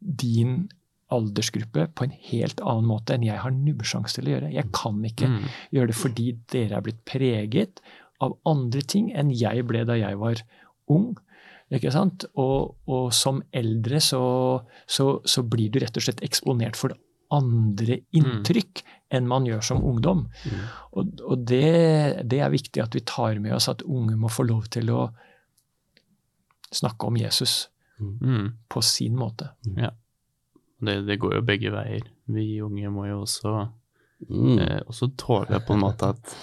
din 0.00 0.68
aldersgruppe 1.14 1.86
på 1.94 2.04
en 2.08 2.14
helt 2.30 2.60
annen 2.64 2.88
måte 2.88 3.14
enn 3.14 3.22
jeg 3.26 3.38
har 3.38 3.52
nubbesjanse 3.54 4.16
til 4.16 4.24
å 4.30 4.32
gjøre. 4.34 4.52
Jeg 4.54 4.72
kan 4.72 5.02
ikke 5.04 5.28
Mm. 5.28 5.44
gjøre 5.72 5.86
det 5.86 5.96
fordi 5.96 6.26
dere 6.50 6.76
er 6.76 6.80
blitt 6.80 7.04
preget 7.04 7.80
av 8.20 8.36
andre 8.46 8.80
ting 8.82 9.12
enn 9.14 9.30
jeg 9.30 9.66
ble 9.66 9.84
da 9.84 9.94
jeg 9.94 10.16
var 10.18 10.36
ung. 10.88 11.16
Ikke 11.72 11.90
sant? 11.92 12.26
Og, 12.36 12.74
og 12.86 13.12
som 13.16 13.40
eldre 13.52 14.00
så, 14.04 14.20
så, 14.86 15.20
så 15.24 15.42
blir 15.42 15.70
du 15.72 15.78
rett 15.80 15.96
og 15.96 16.04
slett 16.04 16.20
eksponert 16.26 16.76
for 16.76 16.92
andre 17.32 18.00
inntrykk 18.14 18.82
enn 19.14 19.26
man 19.26 19.46
gjør 19.48 19.62
som 19.64 19.80
ungdom. 19.84 20.26
Mm. 20.44 20.60
Og, 20.92 21.20
og 21.24 21.44
det, 21.48 22.22
det 22.30 22.40
er 22.44 22.52
viktig 22.52 22.82
at 22.82 22.94
vi 22.94 23.00
tar 23.08 23.40
med 23.42 23.54
oss 23.56 23.68
at 23.72 23.82
unge 23.86 24.14
må 24.20 24.28
få 24.30 24.44
lov 24.46 24.68
til 24.74 24.90
å 24.94 25.06
snakke 26.74 27.06
om 27.06 27.16
Jesus 27.20 27.68
Mm. 28.00 28.48
på 28.68 28.80
sin 28.82 29.14
måte. 29.16 29.52
Det, 30.82 30.96
det 31.06 31.14
går 31.22 31.36
jo 31.36 31.42
begge 31.46 31.70
veier. 31.70 32.02
Vi 32.26 32.58
unge 32.60 32.90
må 32.90 33.04
jo 33.06 33.20
også, 33.22 33.68
Mm. 34.28 34.58
eh, 34.58 34.80
også 34.88 35.12
tåle 35.16 35.60
på 35.66 35.74
en 35.76 35.80
måte 35.84 36.08
at 36.10 36.34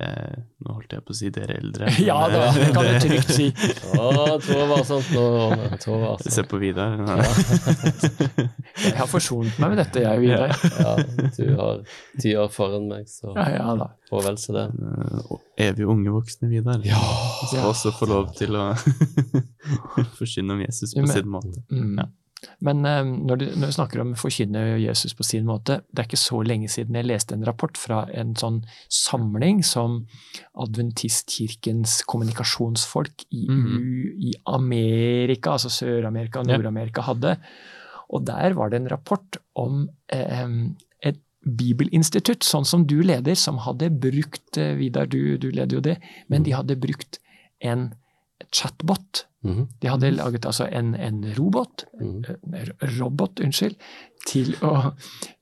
eh, 0.00 0.36
Nå 0.64 0.72
holdt 0.78 0.92
jeg 0.96 1.02
på 1.04 1.12
å 1.12 1.16
si 1.18 1.28
dere 1.34 1.56
eldre. 1.60 1.86
men, 1.90 2.04
Ja 2.08 2.16
da, 2.32 2.44
eh, 2.48 2.54
det 2.60 2.68
kan 2.74 2.86
du 2.88 2.94
trygt 3.04 3.30
si. 3.34 3.46
Å, 4.00 4.08
var 4.70 4.82
sånn 4.88 5.04
nå. 5.14 5.24
Var 6.00 6.24
Se 6.24 6.42
på 6.48 6.58
Vidar. 6.62 6.96
Jeg 8.84 8.96
har 8.98 9.08
forsonet 9.10 9.58
meg 9.62 9.74
med 9.74 9.78
dette, 9.84 10.02
jeg, 10.04 10.20
Vidar. 10.24 10.54
Ja, 10.80 10.94
du 11.36 11.44
har 11.60 11.82
ti 12.20 12.34
år 12.40 12.50
foran 12.54 12.88
meg, 12.90 13.06
så 13.10 13.34
Ja, 13.36 13.46
ja 13.54 13.74
da. 13.78 13.90
får 14.10 14.26
vel 14.30 14.38
så 14.40 14.56
det. 14.56 14.66
Eh, 14.74 15.68
Evig 15.68 15.86
unge 15.88 16.10
voksne 16.14 16.50
Vidar. 16.50 16.80
Ja. 16.86 16.98
Skal 17.46 17.68
også 17.70 17.92
få 17.94 18.08
lov 18.10 18.32
til 18.38 18.56
å 18.58 18.70
forsyne 20.18 20.56
om 20.56 20.60
Jesus 20.64 20.94
på 20.96 21.04
Men- 21.04 21.12
sin 21.14 21.28
måte. 21.30 21.62
Mm. 21.70 21.96
Ja. 22.02 22.08
Men 22.64 22.84
eh, 22.88 23.02
når, 23.04 23.40
du, 23.40 23.44
når 23.58 23.70
du 23.70 23.76
snakker 23.76 24.02
om 24.02 24.14
forkynne 24.18 24.62
Jesus 24.82 25.14
på 25.16 25.26
sin 25.26 25.46
måte, 25.48 25.80
det 25.90 26.02
er 26.02 26.08
ikke 26.08 26.20
så 26.20 26.40
lenge 26.46 26.70
siden 26.72 26.98
jeg 26.98 27.08
leste 27.08 27.36
en 27.36 27.46
rapport 27.46 27.78
fra 27.80 28.04
en 28.14 28.34
sånn 28.38 28.62
samling 28.92 29.62
som 29.66 30.02
Adventistkirkens 30.64 32.00
kommunikasjonsfolk 32.10 33.26
i, 33.30 33.46
mm. 33.48 33.80
I 34.30 34.36
Amerika, 34.54 35.56
altså 35.56 35.72
Sør-Amerika 35.72 36.42
og 36.42 36.50
Nord-Amerika, 36.50 37.04
hadde. 37.08 37.36
Og 38.14 38.24
der 38.28 38.56
var 38.58 38.70
det 38.70 38.82
en 38.82 38.92
rapport 38.92 39.40
om 39.58 39.84
eh, 40.12 40.48
et 41.04 41.20
bibelinstitutt, 41.44 42.46
sånn 42.46 42.66
som 42.68 42.86
du 42.88 43.00
leder, 43.04 43.36
som 43.38 43.60
hadde 43.64 43.92
brukt 43.92 44.60
eh, 44.60 44.74
Vidar, 44.78 45.10
du, 45.10 45.36
du 45.40 45.50
leder 45.50 45.78
jo 45.78 45.84
det, 45.84 45.98
men 46.32 46.46
de 46.46 46.56
hadde 46.56 46.80
brukt 46.80 47.20
en 47.64 47.92
chatbot. 48.52 49.26
Mhm. 49.44 49.66
De 49.82 49.88
hadde 49.88 50.10
laget 50.10 50.46
altså 50.46 50.66
en, 50.72 50.94
en 50.94 51.24
robot, 51.38 51.84
mm 52.00 52.22
-hmm. 52.22 53.00
robot, 53.00 53.40
unnskyld, 53.40 53.76
til 54.26 54.54
å, 54.62 54.90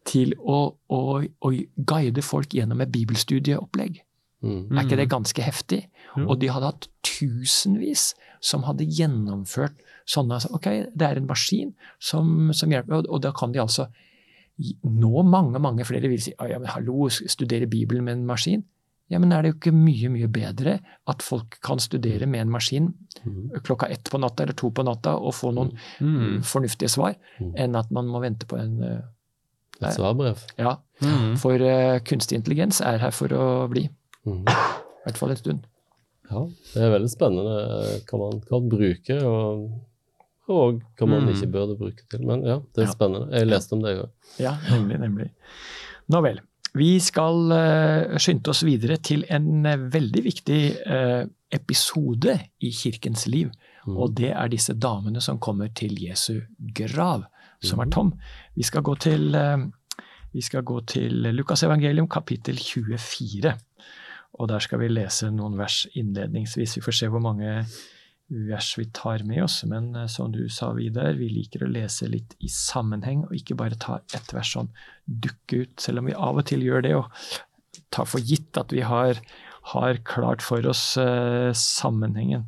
til 0.05 0.35
å, 0.39 0.75
å, 0.89 1.23
å 1.41 1.51
guide 1.77 2.23
folk 2.23 2.55
gjennom 2.55 2.81
et 2.81 2.93
bibelstudieopplegg. 2.93 4.03
Mhm. 4.43 4.79
Er 4.79 4.83
ikke 4.83 4.97
det 4.97 5.11
ganske 5.11 5.43
heftig? 5.43 5.89
Og 6.17 6.41
de 6.41 6.51
hadde 6.51 6.67
hatt 6.67 6.89
tusenvis 7.03 8.15
som 8.41 8.63
hadde 8.63 8.85
gjennomført 8.85 9.79
sånne 10.07 10.35
altså, 10.35 10.49
Ok, 10.53 10.65
det 10.95 11.07
er 11.07 11.17
en 11.17 11.27
maskin 11.27 11.75
som, 12.01 12.51
som 12.53 12.71
hjelper, 12.71 12.95
og, 12.95 13.07
og 13.09 13.23
da 13.23 13.31
kan 13.33 13.53
de 13.53 13.61
altså 13.63 13.87
nå 14.83 15.23
mange, 15.23 15.59
mange 15.59 15.85
flere 15.85 16.11
vil 16.11 16.21
si 16.23 16.35
ja, 16.37 16.59
men 16.59 16.69
hallo, 16.69 17.09
studere 17.09 17.67
Bibelen 17.67 18.05
med 18.05 18.19
en 18.19 18.27
maskin. 18.27 18.65
Ja, 19.13 19.19
men 19.21 19.33
er 19.37 19.43
det 19.45 19.51
jo 19.53 19.57
ikke 19.59 19.75
mye, 19.77 20.09
mye 20.15 20.29
bedre 20.33 20.79
at 21.13 21.23
folk 21.23 21.59
kan 21.61 21.79
studere 21.83 22.25
med 22.27 22.41
en 22.47 22.53
maskin 22.55 22.87
mm. 23.27 23.61
klokka 23.67 23.91
ett 23.93 24.09
på 24.09 24.19
natta 24.23 24.47
eller 24.47 24.57
to 24.57 24.71
på 24.73 24.85
natta 24.89 25.13
og 25.21 25.35
få 25.37 25.51
noen 25.53 25.75
Mm. 26.01 26.41
fornuftige 26.49 26.89
svar, 26.89 27.15
Mm. 27.41 27.53
enn 27.57 27.77
at 27.77 27.91
man 27.93 28.07
må 28.09 28.21
vente 28.25 28.47
på 28.49 28.57
en 28.59 28.79
eh, 28.83 29.01
Et 29.83 29.95
svarbrev. 29.97 30.39
Ja, 30.59 30.77
Mm. 31.03 31.37
for 31.37 31.55
uh, 31.59 31.99
kunstig 32.07 32.37
intelligens 32.39 32.81
er 32.81 32.99
her 33.03 33.11
for 33.11 33.29
å 33.29 33.69
bli. 33.69 33.89
I 34.25 34.31
hvert 35.05 35.19
fall 35.19 35.31
en 35.35 35.37
stund. 35.37 35.65
Ja, 36.31 36.47
det 36.75 36.83
er 36.83 36.93
veldig 36.95 37.11
spennende 37.11 37.57
eh, 37.69 37.97
hva 38.09 38.19
man 38.21 38.41
kan 38.49 38.69
bruke, 38.71 39.17
og, 39.27 39.65
og 40.49 40.81
hva 40.97 41.09
man 41.11 41.27
Mm. 41.27 41.35
ikke 41.35 41.51
burde 41.53 41.77
bruke 41.77 42.07
til. 42.09 42.23
Men 42.25 42.45
ja, 42.47 42.61
det 42.73 42.85
er 42.85 42.87
Ja. 42.87 42.93
spennende. 42.95 43.31
Jeg 43.35 43.49
leste 43.51 43.73
om 43.75 43.83
det 43.83 43.91
i 43.97 44.01
går. 44.01 44.11
Ja, 44.39 44.55
nemlig, 44.71 45.01
nemlig. 45.01 45.31
Nå 46.09 46.23
vel. 46.23 46.41
Vi 46.75 47.01
skal 47.05 47.53
eh, 47.53 48.17
skynde 48.17 48.49
oss 48.49 48.63
videre 48.65 48.97
til 49.05 49.27
en 49.29 49.67
eh, 49.69 49.83
veldig 49.93 50.23
viktig 50.25 50.61
eh, 50.87 51.25
episode 51.53 52.39
i 52.65 52.71
kirkens 52.73 53.27
liv. 53.29 53.51
Mhm. 53.85 53.97
Og 53.97 54.15
det 54.17 54.31
er 54.33 54.49
disse 54.49 54.73
damene 54.75 55.21
som 55.21 55.41
kommer 55.43 55.69
til 55.77 55.99
Jesu 56.01 56.41
grav, 56.75 57.27
som 57.63 57.81
er 57.81 57.85
Mhm. 57.91 57.93
tom. 57.93 58.13
Vi 58.57 58.63
skal 58.63 58.83
gå 58.83 58.95
til, 58.99 59.37
vi 60.33 60.41
skal 60.41 60.63
gå 60.63 60.81
til 60.87 61.13
Lukas 61.35 61.63
evangelium 61.63 62.09
kapittel 62.09 62.57
24. 62.57 63.55
Og 64.39 64.49
der 64.49 64.59
skal 64.59 64.79
vi 64.79 64.89
lese 64.89 65.31
noen 65.31 65.59
vers 65.59 65.87
innledningsvis. 65.95 66.77
Vi 66.77 66.81
får 66.81 66.93
se 66.93 67.09
hvor 67.09 67.21
mange 67.21 67.67
vers 68.49 68.73
vi 68.79 68.87
tar 68.95 69.23
med 69.29 69.43
oss. 69.45 69.61
Men 69.69 69.91
eh, 69.97 70.07
som 70.11 70.33
du 70.33 70.43
sa, 70.53 70.73
Vidar, 70.77 71.13
vi 71.21 71.29
liker 71.33 71.65
å 71.67 71.71
lese 71.71 72.09
litt 72.11 72.37
i 72.41 72.49
sammenheng, 72.53 73.27
og 73.29 73.37
ikke 73.37 73.57
bare 73.59 73.79
ta 73.81 74.01
ett 74.15 74.33
vers 74.35 74.55
sånn 74.57 74.71
dukke 75.07 75.65
ut, 75.67 75.75
selv 75.83 76.03
om 76.03 76.11
vi 76.11 76.17
av 76.17 76.41
og 76.41 76.47
til 76.49 76.65
gjør 76.65 76.85
det, 76.87 76.95
og 76.97 77.83
tar 77.93 78.09
for 78.09 78.21
gitt 78.25 78.57
at 78.61 78.73
vi 78.73 78.83
har, 78.87 79.21
har 79.75 80.01
klart 80.09 80.43
for 80.45 80.65
oss 80.69 80.97
uh, 81.01 81.53
sammenhengen. 81.57 82.47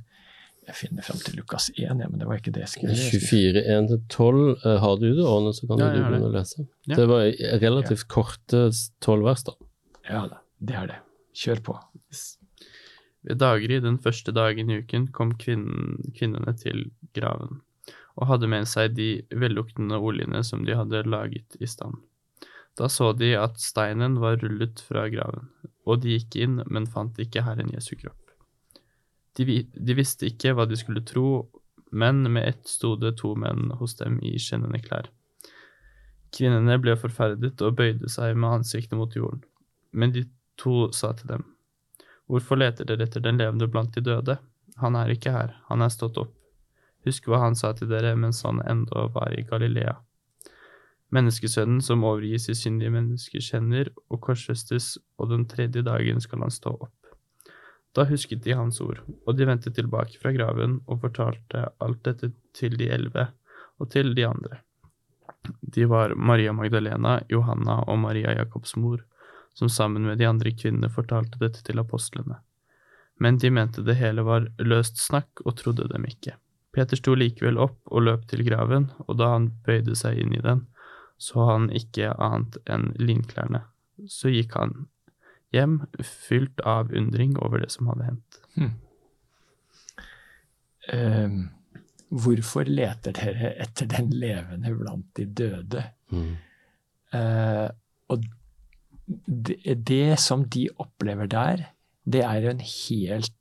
Jeg 0.65 0.79
finner 0.79 1.05
fram 1.05 1.19
til 1.21 1.37
Lukas 1.37 1.67
1, 1.75 1.81
ja, 1.85 1.93
men 2.09 2.17
det 2.21 2.25
var 2.29 2.39
ikke 2.41 2.53
det 2.55 2.63
jeg 2.65 2.73
skulle 2.73 2.95
lese. 2.97 3.19
24, 3.21 3.65
1-12. 4.09 4.39
eh, 4.65 4.79
Har 4.81 4.95
du 4.97 5.07
det, 5.11 5.27
Arne, 5.29 5.53
så 5.53 5.69
kan 5.69 5.83
Ja, 5.83 5.91
du 5.93 5.99
begynne 6.01 6.31
å 6.31 6.33
lese. 6.33 6.65
Ja. 6.89 6.97
Det 6.97 7.05
var 7.11 7.27
relativt 7.61 8.07
korte 8.09 8.63
tolv 9.05 9.29
vers, 9.29 9.45
da. 9.45 9.53
Ja 10.09 10.23
da, 10.31 10.41
det 10.65 10.79
er 10.81 10.89
det. 10.95 10.97
Kjør 11.37 11.61
på. 11.67 11.77
Ved 13.25 13.41
daggry 13.41 13.79
den 13.81 13.97
første 14.05 14.35
dagen 14.37 14.71
i 14.71 14.81
uken 14.83 15.09
kom 15.17 15.33
kvinnen, 15.41 15.97
kvinnene 16.17 16.53
til 16.61 16.91
graven, 17.17 17.63
og 18.21 18.29
hadde 18.29 18.51
med 18.53 18.69
seg 18.69 18.97
de 18.99 19.09
velluktende 19.33 19.97
oljene 19.97 20.43
som 20.45 20.67
de 20.67 20.77
hadde 20.77 21.07
laget 21.09 21.57
i 21.61 21.69
stand. 21.71 21.97
Da 22.77 22.91
så 22.91 23.13
de 23.17 23.33
at 23.39 23.61
steinen 23.63 24.19
var 24.21 24.37
rullet 24.43 24.83
fra 24.83 25.07
graven, 25.09 25.49
og 25.87 26.03
de 26.03 26.19
gikk 26.19 26.37
inn, 26.43 26.61
men 26.67 26.91
fant 26.91 27.19
ikke 27.23 27.45
Herren 27.47 27.73
Jesu 27.73 27.95
kropp. 27.97 28.21
De, 29.39 29.63
de 29.75 29.97
visste 29.97 30.29
ikke 30.29 30.53
hva 30.55 30.67
de 30.69 30.77
skulle 30.79 31.03
tro, 31.07 31.47
men 31.95 32.23
med 32.27 32.49
ett 32.49 32.69
sto 32.69 32.95
det 32.99 33.17
to 33.23 33.33
menn 33.39 33.71
hos 33.79 33.97
dem 34.01 34.19
i 34.23 34.35
skinnende 34.43 34.83
klær. 34.83 35.09
Kvinnene 36.35 36.77
ble 36.83 36.97
forferdet 36.99 37.63
og 37.63 37.77
bøyde 37.79 38.11
seg 38.11 38.35
med 38.35 38.61
ansiktet 38.61 38.99
mot 38.99 39.15
jorden, 39.15 39.45
men 39.95 40.13
de 40.15 40.27
to 40.59 40.91
sa 40.95 41.13
til 41.15 41.31
dem, 41.31 41.45
Hvorfor 42.31 42.57
leter 42.57 42.89
dere 42.89 43.05
etter 43.05 43.21
den 43.21 43.39
levende 43.41 43.69
blant 43.69 43.95
de 43.95 44.03
døde? 44.05 44.39
Han 44.81 44.97
er 44.97 45.13
ikke 45.13 45.33
her, 45.35 45.53
han 45.69 45.85
er 45.85 45.93
stått 45.93 46.19
opp. 46.21 46.33
Husk 47.05 47.29
hva 47.29 47.43
han 47.43 47.57
sa 47.59 47.75
til 47.77 47.91
dere 47.91 48.15
mens 48.17 48.41
han 48.47 48.63
enda 48.65 49.07
var 49.13 49.35
i 49.37 49.45
Galilea. 49.45 49.99
Menneskesønnen 51.15 51.83
som 51.85 52.03
overgis 52.07 52.49
i 52.51 52.57
syndige 52.59 52.91
menneskers 52.91 53.53
hender 53.55 53.93
og 54.09 54.23
korsfestes, 54.25 54.97
og 55.21 55.31
den 55.31 55.45
tredje 55.47 55.85
dagen 55.87 56.23
skal 56.25 56.43
han 56.47 56.55
stå 56.55 56.73
opp. 56.89 56.95
Da 57.95 58.07
husket 58.09 58.43
de 58.43 58.57
hans 58.57 58.81
ord, 58.83 59.05
og 59.27 59.37
de 59.39 59.47
vendte 59.47 59.71
tilbake 59.71 60.19
fra 60.19 60.33
graven 60.35 60.81
og 60.89 61.05
fortalte 61.05 61.69
alt 61.85 62.01
dette 62.09 62.33
til 62.57 62.75
de 62.81 62.89
elleve 62.91 63.29
og 63.79 63.91
til 63.93 64.15
de 64.17 64.25
andre. 64.27 64.65
De 65.77 65.85
var 65.87 66.17
Maria 66.17 66.53
Magdalena, 66.57 67.19
Johanna 67.31 67.83
og 67.85 68.01
Maria 68.01 68.33
Jakobs 68.35 68.75
mor 68.81 69.05
som 69.55 69.71
sammen 69.71 70.07
med 70.07 70.19
de 70.19 70.27
andre 70.29 70.53
kvinnene 70.53 70.91
fortalte 70.93 71.39
dette 71.41 71.63
til 71.67 71.81
apostlene. 71.83 72.41
Men 73.23 73.39
de 73.39 73.51
mente 73.55 73.85
det 73.87 73.97
hele 74.01 74.25
var 74.27 74.49
løst 74.59 74.99
snakk 74.99 75.45
og 75.45 75.57
trodde 75.61 75.87
dem 75.93 76.07
ikke. 76.09 76.35
Peter 76.75 76.99
sto 76.99 77.15
likevel 77.15 77.61
opp 77.63 77.79
og 77.87 78.09
løp 78.09 78.25
til 78.31 78.43
graven, 78.47 78.89
og 79.07 79.19
da 79.21 79.31
han 79.37 79.53
bøyde 79.67 79.95
seg 79.99 80.19
inn 80.19 80.35
i 80.35 80.43
den, 80.43 80.65
så 81.19 81.47
han 81.53 81.69
ikke 81.71 82.17
annet 82.19 82.59
enn 82.67 82.91
linklærne. 82.99 83.63
Så 84.11 84.33
gikk 84.35 84.57
han 84.59 84.89
hjem 85.55 85.85
fylt 86.03 86.59
av 86.67 86.91
undring 86.91 87.37
over 87.39 87.63
det 87.63 87.71
som 87.71 87.93
hadde 87.93 88.09
hendt. 88.09 88.41
Eh, 90.91 91.37
hvorfor 92.11 92.67
leter 92.69 93.15
dere 93.17 93.55
etter 93.63 93.89
den 93.95 94.11
levende 94.19 94.75
blant 94.75 95.13
de 95.15 95.29
døde? 95.31 95.85
Hmm. 96.11 96.35
Uh, 97.15 97.69
og 98.11 98.25
det, 99.07 99.59
det 99.87 100.19
som 100.21 100.47
de 100.49 100.69
opplever 100.81 101.29
der, 101.31 101.67
det 102.05 102.23
er 102.25 102.45
jo 102.45 102.53
en 102.55 102.63
helt 102.65 103.33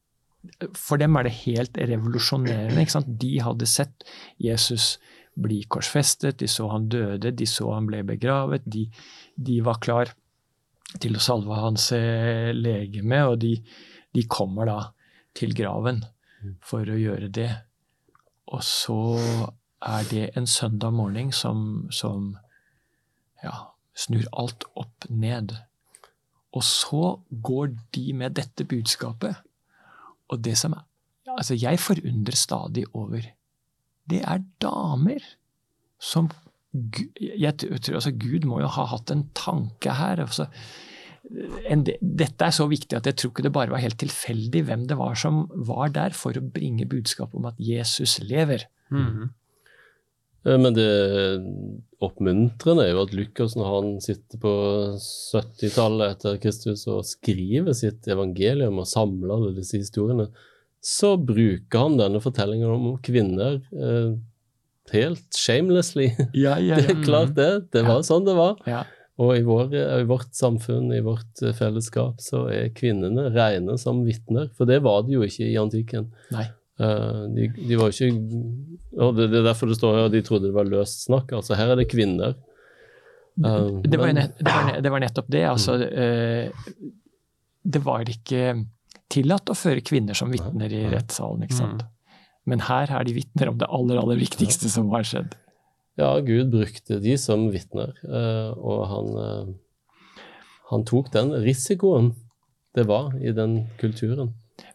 For 0.76 1.00
dem 1.00 1.16
er 1.16 1.24
det 1.24 1.38
helt 1.46 1.78
revolusjonerende. 1.80 3.04
De 3.08 3.30
hadde 3.40 3.68
sett 3.68 4.04
Jesus 4.44 4.98
bli 5.40 5.62
korsfestet, 5.72 6.42
de 6.42 6.50
så 6.52 6.68
han 6.68 6.90
døde, 6.92 7.32
de 7.32 7.48
så 7.48 7.70
han 7.72 7.88
ble 7.88 8.02
begravet. 8.04 8.66
De, 8.66 8.84
de 9.40 9.62
var 9.64 9.80
klar 9.80 10.12
til 11.00 11.16
å 11.16 11.24
salve 11.24 11.58
hans 11.58 11.88
eh, 11.96 12.52
legeme, 12.54 13.24
og 13.30 13.40
de, 13.42 13.56
de 14.14 14.26
kommer 14.28 14.68
da 14.68 14.78
til 15.34 15.56
graven 15.58 16.04
for 16.62 16.92
å 16.92 17.00
gjøre 17.00 17.32
det. 17.34 17.50
Og 18.52 18.62
så 18.68 19.00
er 19.84 20.10
det 20.12 20.26
en 20.38 20.48
søndag 20.48 20.94
morgen 20.96 21.32
som, 21.32 21.88
som 21.92 22.34
ja, 23.44 23.73
snur 23.96 24.26
alt 24.32 24.66
opp 24.80 25.08
ned. 25.10 25.56
Og 26.54 26.66
så 26.66 27.18
går 27.30 27.74
de 27.96 28.14
med 28.18 28.36
dette 28.38 28.66
budskapet. 28.70 29.38
Og 30.30 30.42
det 30.46 30.58
som 30.60 30.76
altså 31.34 31.58
jeg 31.58 31.80
forundrer 31.82 32.38
stadig 32.38 32.86
over, 32.94 33.26
det 34.10 34.22
er 34.22 34.44
damer 34.62 35.24
som 36.04 36.30
jeg 36.74 37.54
tror 37.62 38.00
altså 38.00 38.14
Gud 38.18 38.48
må 38.50 38.60
jo 38.64 38.72
ha 38.76 38.88
hatt 38.90 39.12
en 39.14 39.28
tanke 39.38 39.94
her. 39.94 40.24
Altså, 40.24 40.48
en, 41.70 41.86
dette 41.86 42.48
er 42.48 42.56
så 42.56 42.66
viktig 42.70 42.98
at 42.98 43.08
jeg 43.10 43.20
tror 43.20 43.34
ikke 43.34 43.46
det 43.46 43.54
bare 43.54 43.74
var 43.74 43.84
helt 43.84 44.00
tilfeldig 44.02 44.64
hvem 44.68 44.88
det 44.90 44.98
var 45.00 45.18
som 45.20 45.46
var 45.54 45.94
der 45.94 46.18
for 46.18 46.36
å 46.38 46.46
bringe 46.56 46.90
budskap 46.90 47.36
om 47.38 47.46
at 47.50 47.62
Jesus 47.62 48.20
lever. 48.26 48.66
Mhm. 48.94 49.30
Eh, 49.30 49.40
Men 50.44 50.76
det 50.76 50.88
oppmuntrende 52.04 52.84
er 52.84 52.92
jo 52.92 53.04
at 53.06 53.14
Lukas, 53.16 53.54
når 53.56 53.70
han 53.70 53.94
sitter 54.04 54.42
på 54.44 54.54
70-tallet 55.00 56.18
etter 56.18 56.40
Kristus 56.44 56.84
og 56.92 57.06
skriver 57.08 57.72
sitt 57.78 58.10
evangelium 58.12 58.82
og 58.82 58.90
samler 58.90 59.54
disse 59.56 59.80
historiene, 59.80 60.28
så 60.84 61.14
bruker 61.16 61.86
han 61.86 61.96
denne 62.00 62.20
fortellingen 62.24 62.68
om 62.74 62.90
kvinner 63.06 63.62
eh, 63.72 64.18
helt 64.92 65.38
shamelessly. 65.38 66.10
Ja, 66.36 66.58
ja, 66.60 66.76
Det 66.82 66.92
er 66.92 67.06
klart 67.06 67.38
det. 67.38 67.52
Det 67.72 67.86
var 67.88 68.04
sånn 68.04 68.28
det 68.28 68.36
var. 68.36 68.60
Ja. 68.68 68.84
Og 69.22 69.36
i, 69.38 69.44
vår, 69.46 69.72
i 70.02 70.06
vårt 70.10 70.34
samfunn, 70.36 70.90
i 70.92 71.04
vårt 71.06 71.44
eh, 71.46 71.56
fellesskap, 71.56 72.20
så 72.24 72.48
er 72.52 72.74
kvinnene 72.76 73.30
rene 73.32 73.78
som 73.80 74.04
vitner. 74.08 74.50
For 74.58 74.68
det 74.70 74.82
var 74.84 75.06
de 75.08 75.16
jo 75.16 75.24
ikke 75.24 75.48
i 75.48 75.58
antikken. 75.62 76.10
Nei. 76.34 76.50
Eh, 76.82 77.24
de, 77.36 77.48
de 77.54 77.78
var 77.78 77.92
jo 77.92 78.08
ikke 78.08 78.74
og 78.94 79.16
det, 79.18 79.30
det 79.32 79.40
er 79.42 79.48
derfor 79.48 79.70
det 79.70 79.78
står 79.78 79.96
her 79.98 80.08
at 80.10 80.14
de 80.14 80.22
trodde 80.26 80.50
det 80.50 80.56
var 80.56 80.70
løst 80.70 81.08
snakk. 81.08 81.32
Altså 81.34 81.58
her 81.58 81.74
er 81.74 81.80
det 81.82 81.90
kvinner. 81.92 82.36
Uh, 83.42 83.82
Det 83.82 83.98
var, 83.98 84.06
men- 84.12 84.20
nett, 84.22 84.36
det, 84.38 84.46
var, 84.46 84.82
det 84.86 84.92
var 84.94 85.02
nettopp 85.02 85.32
det. 85.34 85.44
Altså, 85.50 85.78
uh, 85.82 86.84
det 87.64 87.82
var 87.82 88.10
ikke 88.10 88.52
tillatt 89.14 89.50
å 89.50 89.58
føre 89.58 89.82
kvinner 89.86 90.18
som 90.18 90.30
vitner 90.34 90.74
i 90.74 90.84
rettssalen. 90.92 91.46
ikke 91.46 91.58
sant? 91.58 91.82
Men 92.46 92.62
her 92.68 92.92
er 92.92 93.08
de 93.08 93.16
vitner 93.16 93.50
om 93.50 93.58
det 93.58 93.70
aller, 93.72 93.98
aller 94.02 94.20
viktigste 94.20 94.70
som 94.70 94.92
har 94.94 95.06
skjedd. 95.08 95.34
Ja, 95.98 96.12
Gud 96.26 96.52
brukte 96.54 96.98
de 97.02 97.18
som 97.22 97.48
vitner, 97.54 97.94
uh, 98.06 98.54
og 98.58 98.86
han, 98.90 99.58
han 100.72 100.86
tok 100.90 101.12
den 101.14 101.34
risikoen 101.46 102.14
det 102.74 102.88
var 102.90 103.14
i 103.22 103.34
den 103.34 103.68
kulturen. 103.78 104.34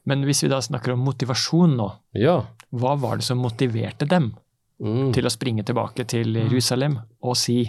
Men 0.08 0.22
hvis 0.24 0.40
vi 0.44 0.48
da 0.52 0.58
snakker 0.64 0.94
om 0.94 1.02
motivasjon 1.04 1.74
nå, 1.76 1.88
Ja. 2.16 2.38
hva 2.72 2.94
var 3.00 3.18
det 3.20 3.26
som 3.28 3.38
motiverte 3.44 4.08
dem 4.08 4.32
Mm. 4.80 5.12
til 5.12 5.26
å 5.26 5.30
springe 5.34 5.64
tilbake 5.66 6.04
til 6.06 6.36
Jerusalem 6.38 7.00
og 7.20 7.34
si 7.36 7.64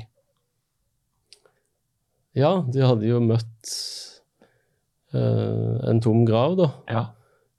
Ja, 2.37 2.51
de 2.61 2.83
hadde 2.85 3.07
jo 3.09 3.19
møtt 3.23 3.71
eh, 5.13 5.89
en 5.89 5.99
tom 6.05 6.25
grav, 6.27 6.57
da. 6.59 6.69
ja, 6.89 7.05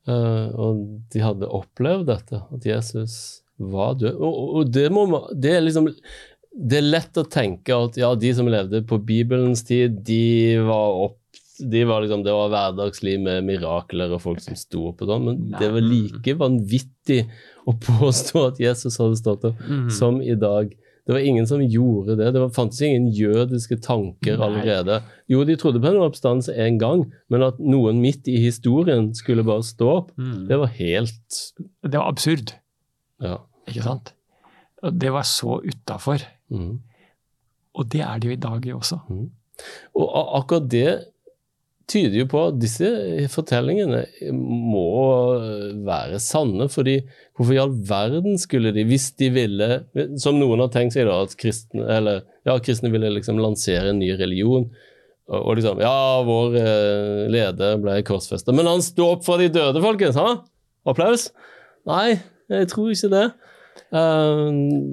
Eh, 0.09 0.46
og 0.57 0.78
de 1.12 1.20
hadde 1.20 1.46
opplevd 1.55 2.07
dette, 2.09 2.38
at 2.57 2.64
Jesus 2.64 3.42
var 3.61 3.92
død. 4.00 4.16
Og, 4.16 4.38
og 4.57 4.70
det, 4.72 4.87
må 4.90 5.05
det 5.37 5.52
er 5.59 5.61
liksom 5.61 5.90
Det 6.57 6.78
er 6.81 6.87
lett 6.88 7.20
å 7.20 7.26
tenke 7.31 7.76
at 7.76 7.98
ja, 8.00 8.09
de 8.18 8.31
som 8.35 8.48
levde 8.50 8.81
på 8.88 8.96
Bibelens 9.07 9.62
tid, 9.68 10.00
de 10.02 10.57
var 10.66 10.96
opp 11.05 11.19
de 11.61 11.85
var 11.88 12.05
liksom, 12.05 12.23
Det 12.25 12.33
var 12.35 12.51
hverdagsliv 12.53 13.20
med 13.23 13.46
mirakler 13.49 14.12
og 14.14 14.23
folk 14.25 14.42
som 14.44 14.59
sto 14.59 14.88
opp 14.90 15.03
og 15.05 15.11
sånn, 15.12 15.27
men 15.29 15.40
det 15.59 15.70
var 15.75 15.85
like 15.85 16.37
vanvittig 16.40 17.25
å 17.68 17.75
påstå 17.77 18.44
at 18.49 18.62
Jesus 18.62 18.99
hadde 19.01 19.18
stått 19.20 19.49
opp 19.51 19.61
mm. 19.66 19.88
som 19.94 20.20
i 20.25 20.37
dag. 20.38 20.73
Det 21.07 21.14
var 21.16 21.25
ingen 21.27 21.46
som 21.49 21.62
gjorde 21.64 22.14
det. 22.20 22.29
Det 22.37 22.42
fantes 22.55 22.81
ingen 22.87 23.09
jødiske 23.11 23.81
tanker 23.83 24.38
allerede. 24.44 25.01
Jo, 25.31 25.42
de 25.49 25.57
trodde 25.59 25.81
på 25.83 25.90
en 25.90 26.05
oppstandelse 26.05 26.55
en 26.55 26.79
gang, 26.79 27.05
men 27.33 27.42
at 27.46 27.59
noen 27.59 27.99
midt 28.03 28.29
i 28.31 28.37
historien 28.44 29.09
skulle 29.18 29.46
bare 29.46 29.64
stå 29.66 29.88
opp, 29.90 30.12
mm. 30.20 30.46
det 30.51 30.61
var 30.61 30.75
helt 30.77 31.40
Det 31.59 31.96
var 31.96 32.07
absurd, 32.07 32.55
Ja. 33.20 33.40
ikke 33.66 33.83
sant? 33.88 34.14
Det 34.81 35.11
var 35.12 35.27
så 35.29 35.59
utafor. 35.64 36.23
Mm. 36.49 36.79
Og 37.75 37.90
det 37.92 38.01
er 38.07 38.20
det 38.20 38.29
jo 38.29 38.37
i 38.37 38.40
dag 38.40 38.70
også. 38.75 39.01
Og 39.99 40.09
akkurat 40.40 40.70
det 40.70 40.90
tyder 41.90 42.20
jo 42.20 42.26
på 42.31 42.42
at 42.50 42.59
disse 42.62 42.88
fortellingene 43.33 44.05
må 44.33 44.85
være 45.87 46.20
sanne, 46.22 46.68
fordi 46.70 47.00
hvorfor 47.37 47.57
i 47.57 47.61
all 47.62 47.74
verden 47.88 48.38
skulle 48.40 48.72
de, 48.76 48.85
hvis 48.88 49.11
de 49.20 49.31
ville, 49.35 49.68
som 50.20 50.38
noen 50.38 50.62
har 50.64 50.70
tenkt 50.74 50.96
seg 50.96 51.09
da, 51.09 51.18
at 51.26 51.35
kristne, 51.40 51.87
eller, 51.98 52.22
ja, 52.48 52.57
kristne 52.62 52.92
ville 52.94 53.11
liksom 53.16 53.40
lansere 53.42 53.92
en 53.92 54.00
ny 54.03 54.12
religion, 54.20 54.68
og, 55.31 55.38
og 55.40 55.59
liksom, 55.59 55.83
ja, 55.83 55.94
vår 56.26 56.59
eh, 56.61 57.20
leder 57.31 57.79
ble 57.83 58.00
korsfesta. 58.07 58.55
men 58.57 58.70
han 58.70 58.83
sto 58.85 59.12
opp 59.14 59.26
fra 59.26 59.38
de 59.40 59.50
døde, 59.53 59.83
folkens, 59.83 60.18
ha? 60.18 60.40
Applaus? 60.90 61.29
Nei, 61.88 62.20
jeg 62.50 62.70
tror 62.70 62.90
ikke 62.92 63.12
det. 63.12 63.26
Eh, 63.90 64.45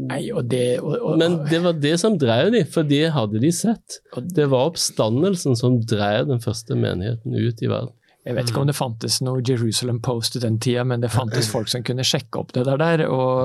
Nei, 0.09 0.23
og 0.33 0.47
det 0.49 0.79
og, 0.79 0.95
og, 0.95 1.17
men 1.21 1.39
det 1.51 1.59
var 1.65 1.77
det 1.83 1.93
som 2.01 2.17
drev 2.19 2.51
de, 2.55 2.63
for 2.71 2.87
det 2.87 3.03
hadde 3.15 3.41
de 3.43 3.51
sett. 3.53 3.99
Det 4.15 4.47
var 4.51 4.71
oppstandelsen 4.71 5.57
som 5.59 5.79
drev 5.85 6.27
den 6.31 6.41
første 6.43 6.77
menigheten 6.79 7.35
ut 7.37 7.61
i 7.63 7.69
verden. 7.71 7.93
Jeg 8.27 8.35
vet 8.35 8.49
ikke 8.51 8.59
om 8.59 8.67
det 8.67 8.75
fantes 8.75 9.21
noe 9.23 9.39
Jerusalem 9.39 10.01
Post 10.03 10.35
i 10.35 10.41
den 10.43 10.57
tida, 10.59 10.83
men 10.83 10.99
det 10.99 11.13
fantes 11.13 11.47
folk 11.47 11.69
som 11.71 11.85
kunne 11.87 12.03
sjekke 12.03 12.41
opp 12.41 12.49
det 12.57 12.65
der, 12.67 12.81
der 12.81 13.05
og, 13.07 13.37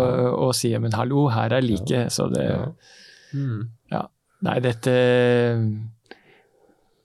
og 0.48 0.50
si 0.58 0.72
men 0.74 0.96
hallo, 0.98 1.28
her 1.30 1.54
er 1.54 1.62
like. 1.62 2.08
Så 2.10 2.26
det 2.32 2.48
Ja. 2.48 2.64
Mhm. 3.32 3.70
Nei, 4.42 4.56
dette 4.58 4.92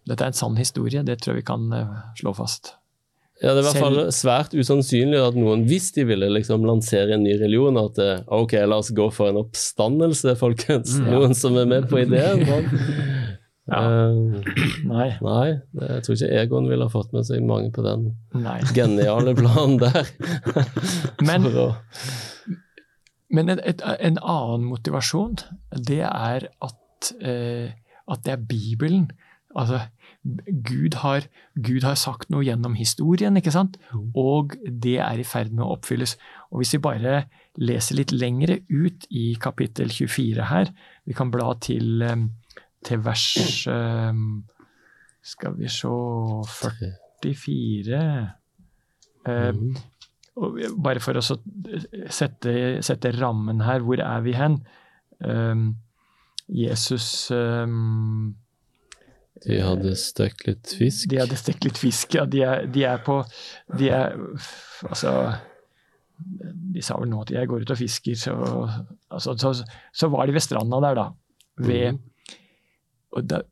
Dette 0.08 0.24
er 0.24 0.32
en 0.32 0.38
sann 0.38 0.58
historie, 0.58 1.04
det 1.06 1.20
tror 1.22 1.36
jeg 1.36 1.44
vi 1.44 1.48
kan 1.50 1.68
eh, 1.76 1.96
slå 2.18 2.32
fast. 2.34 2.74
Ja, 3.38 3.54
Det 3.54 3.60
er 3.60 3.62
i 3.62 3.66
hvert 3.68 3.84
fall 3.84 4.00
svært 4.16 4.54
usannsynlig 4.58 5.20
at 5.22 5.36
noen, 5.38 5.68
hvis 5.70 5.92
de 5.94 6.08
ville 6.10 6.30
liksom 6.34 6.64
lansere 6.66 7.14
en 7.14 7.26
ny 7.26 7.36
religion, 7.38 7.78
at 7.78 8.00
eh, 8.02 8.24
ok, 8.34 8.56
la 8.66 8.80
oss 8.82 8.90
gå 8.98 9.12
for 9.14 9.30
en 9.30 9.38
oppstandelse, 9.44 10.34
folkens. 10.40 10.96
Noen 11.06 11.38
som 11.38 11.58
er 11.62 11.70
med 11.70 11.90
på 11.92 12.02
ideen. 12.06 12.48
Ja. 13.68 13.82
uh, 13.84 14.38
Nei. 14.88 15.08
nei, 15.20 15.48
jeg 15.76 16.04
tror 16.06 16.16
ikke 16.16 16.28
Egon 16.40 16.70
ville 16.72 16.86
ha 16.88 16.92
fått 16.94 17.10
med 17.12 17.26
seg 17.28 17.42
mange 17.44 17.68
på 17.76 17.84
den 17.84 18.06
nei. 18.32 18.62
geniale 18.78 19.34
planen 19.36 19.76
der. 19.82 20.08
Men, 21.28 21.50
å, 21.52 21.66
men 23.28 23.52
et, 23.52 23.60
et, 23.68 23.84
en 23.84 24.22
annen 24.24 24.70
motivasjon, 24.70 25.36
det 25.84 26.00
er 26.08 26.48
at, 26.48 27.12
uh, 27.20 27.68
at 28.08 28.24
det 28.24 28.38
er 28.38 28.46
Bibelen. 28.56 29.10
Altså, 29.58 29.80
Gud 30.68 31.00
har, 31.02 31.26
Gud 31.56 31.86
har 31.86 31.96
sagt 32.00 32.30
noe 32.34 32.46
gjennom 32.46 32.76
historien, 32.78 33.38
ikke 33.40 33.54
sant? 33.56 33.78
Og 34.18 34.56
det 34.68 34.98
er 35.04 35.22
i 35.22 35.26
ferd 35.28 35.54
med 35.54 35.64
å 35.66 35.74
oppfylles. 35.78 36.18
Og 36.52 36.62
hvis 36.62 36.76
vi 36.76 36.84
bare 36.84 37.16
leser 37.58 37.98
litt 37.98 38.14
lengre 38.14 38.60
ut 38.70 39.08
i 39.10 39.32
kapittel 39.42 39.90
24 39.94 40.50
her, 40.52 40.72
vi 41.08 41.16
kan 41.18 41.32
bla 41.34 41.54
til, 41.64 42.04
eh, 42.04 42.28
til 42.86 43.02
vers 43.06 43.68
eh, 43.72 44.14
Skal 45.28 45.58
vi 45.58 45.68
se 45.68 45.88
44 47.24 48.02
mm. 49.28 49.28
Mhm. 49.28 49.78
og 50.38 50.60
bare 50.86 51.02
for 51.04 51.18
å 51.18 51.24
sette, 51.26 52.52
sette 52.86 53.12
rammen 53.18 53.60
her, 53.66 53.82
hvor 53.84 54.00
er 54.00 54.22
vi 54.24 54.36
hen? 54.38 54.62
Jesus 56.48 57.32
um, 57.32 58.38
De 59.46 59.60
hadde 59.62 59.94
stekt 60.00 60.46
litt 60.48 60.72
fisk. 60.80 61.10
De 61.12 61.20
hadde 61.22 61.38
stekt 61.38 61.68
litt 61.68 61.78
fisk, 61.80 62.16
ja. 62.18 62.26
De 62.30 62.42
er, 62.46 62.66
de 62.72 62.86
er 62.88 63.04
på 63.06 63.20
De 63.78 63.92
er 63.94 64.16
Altså 64.88 65.14
De 66.74 66.82
sa 66.86 66.98
vel 66.98 67.12
nå 67.12 67.22
at 67.26 67.34
jeg 67.36 67.50
går 67.50 67.66
ut 67.66 67.74
og 67.76 67.80
fisker, 67.80 68.18
så, 68.18 68.34
altså, 69.14 69.36
så, 69.38 69.54
så 69.94 70.10
var 70.10 70.26
de 70.26 70.34
ved 70.38 70.46
stranda 70.46 70.82
der, 70.88 70.98
da. 70.98 71.08
Ved 71.68 72.00
Og 73.14 73.30
da 73.30 73.44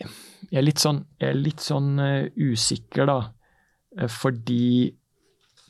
Jeg 0.00 0.58
er 0.60 0.66
litt 0.66 0.82
sånn, 0.82 1.04
jeg 1.20 1.30
er 1.32 1.38
litt 1.38 1.62
sånn 1.62 1.92
uh, 2.00 2.26
usikker, 2.34 3.06
da. 3.06 3.18
Eh, 3.96 4.08
fordi 4.10 4.90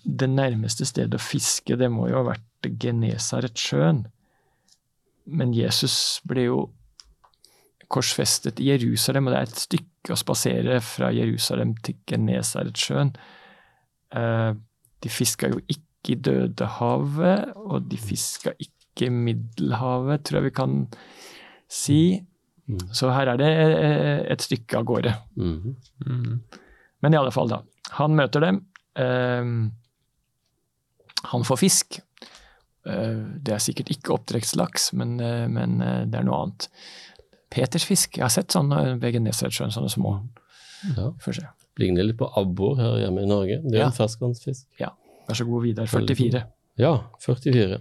det 0.04 0.28
nærmeste 0.30 0.86
stedet 0.88 1.18
å 1.18 1.20
fiske, 1.20 1.76
det 1.76 1.90
må 1.92 2.06
jo 2.08 2.20
ha 2.22 2.30
vært 2.30 2.70
Genesaretsjøen. 2.80 4.04
Men 5.30 5.52
Jesus 5.52 6.20
ble 6.28 6.46
jo 6.46 6.60
korsfestet 7.90 8.60
i 8.62 8.70
Jerusalem, 8.70 9.26
og 9.26 9.34
det 9.34 9.38
er 9.40 9.48
et 9.48 9.62
stykke 9.64 10.14
å 10.14 10.18
spasere 10.18 10.80
fra 10.84 11.10
Jerusalem 11.14 11.74
til 11.84 11.98
Genesaretsjøen. 12.08 13.14
Eh, 14.16 14.50
de 15.00 15.12
fiska 15.12 15.50
jo 15.50 15.60
ikke 15.66 16.14
i 16.14 16.20
Dødehavet, 16.24 17.52
og 17.56 17.88
de 17.90 17.98
fiska 18.00 18.54
ikke 18.58 19.08
i 19.08 19.14
Middelhavet, 19.14 20.24
tror 20.24 20.40
jeg 20.40 20.48
vi 20.48 20.56
kan 20.56 20.76
si. 21.70 22.00
Mm. 22.70 22.86
Så 22.94 23.10
her 23.14 23.32
er 23.32 23.40
det 23.40 23.50
eh, 23.50 24.20
et 24.32 24.44
stykke 24.44 24.80
av 24.80 24.86
gårde. 24.88 25.14
Mhm. 25.40 25.76
Mm. 26.06 26.40
Men 27.00 27.14
i 27.14 27.16
alle 27.16 27.32
fall, 27.32 27.48
da. 27.48 27.62
Han 27.96 28.16
møter 28.16 28.44
dem. 28.44 28.64
Eh, 28.94 29.52
han 31.30 31.46
får 31.46 31.60
fisk. 31.60 32.00
Eh, 32.86 33.20
det 33.40 33.54
er 33.54 33.62
sikkert 33.62 33.92
ikke 33.94 34.14
oppdrettslaks, 34.16 34.92
men, 35.00 35.16
men 35.52 35.80
det 35.80 36.20
er 36.20 36.26
noe 36.26 36.44
annet. 36.44 36.68
Peters 37.50 37.84
fisk. 37.84 38.16
Jeg 38.16 38.24
har 38.24 38.32
sett 38.34 38.54
sånne 38.54 38.98
ved 39.00 39.14
Genesaretsjøen, 39.16 39.72
sånne 39.74 39.90
små. 39.92 40.14
Ja. 40.96 41.10
Ligner 41.80 42.04
litt 42.06 42.18
på 42.20 42.28
abbor 42.36 42.76
her 42.80 42.98
hjemme 43.02 43.22
i 43.24 43.28
Norge. 43.30 43.60
Det 43.64 43.74
er 43.74 43.84
Ja. 43.84 43.86
en 43.90 43.92
ferskvannsfisk. 43.96 44.66
Vær 44.80 45.34
så 45.36 45.44
god, 45.46 45.62
Vidar. 45.62 45.86
44. 45.86 46.44
Ja, 46.78 46.94
44. 47.20 47.78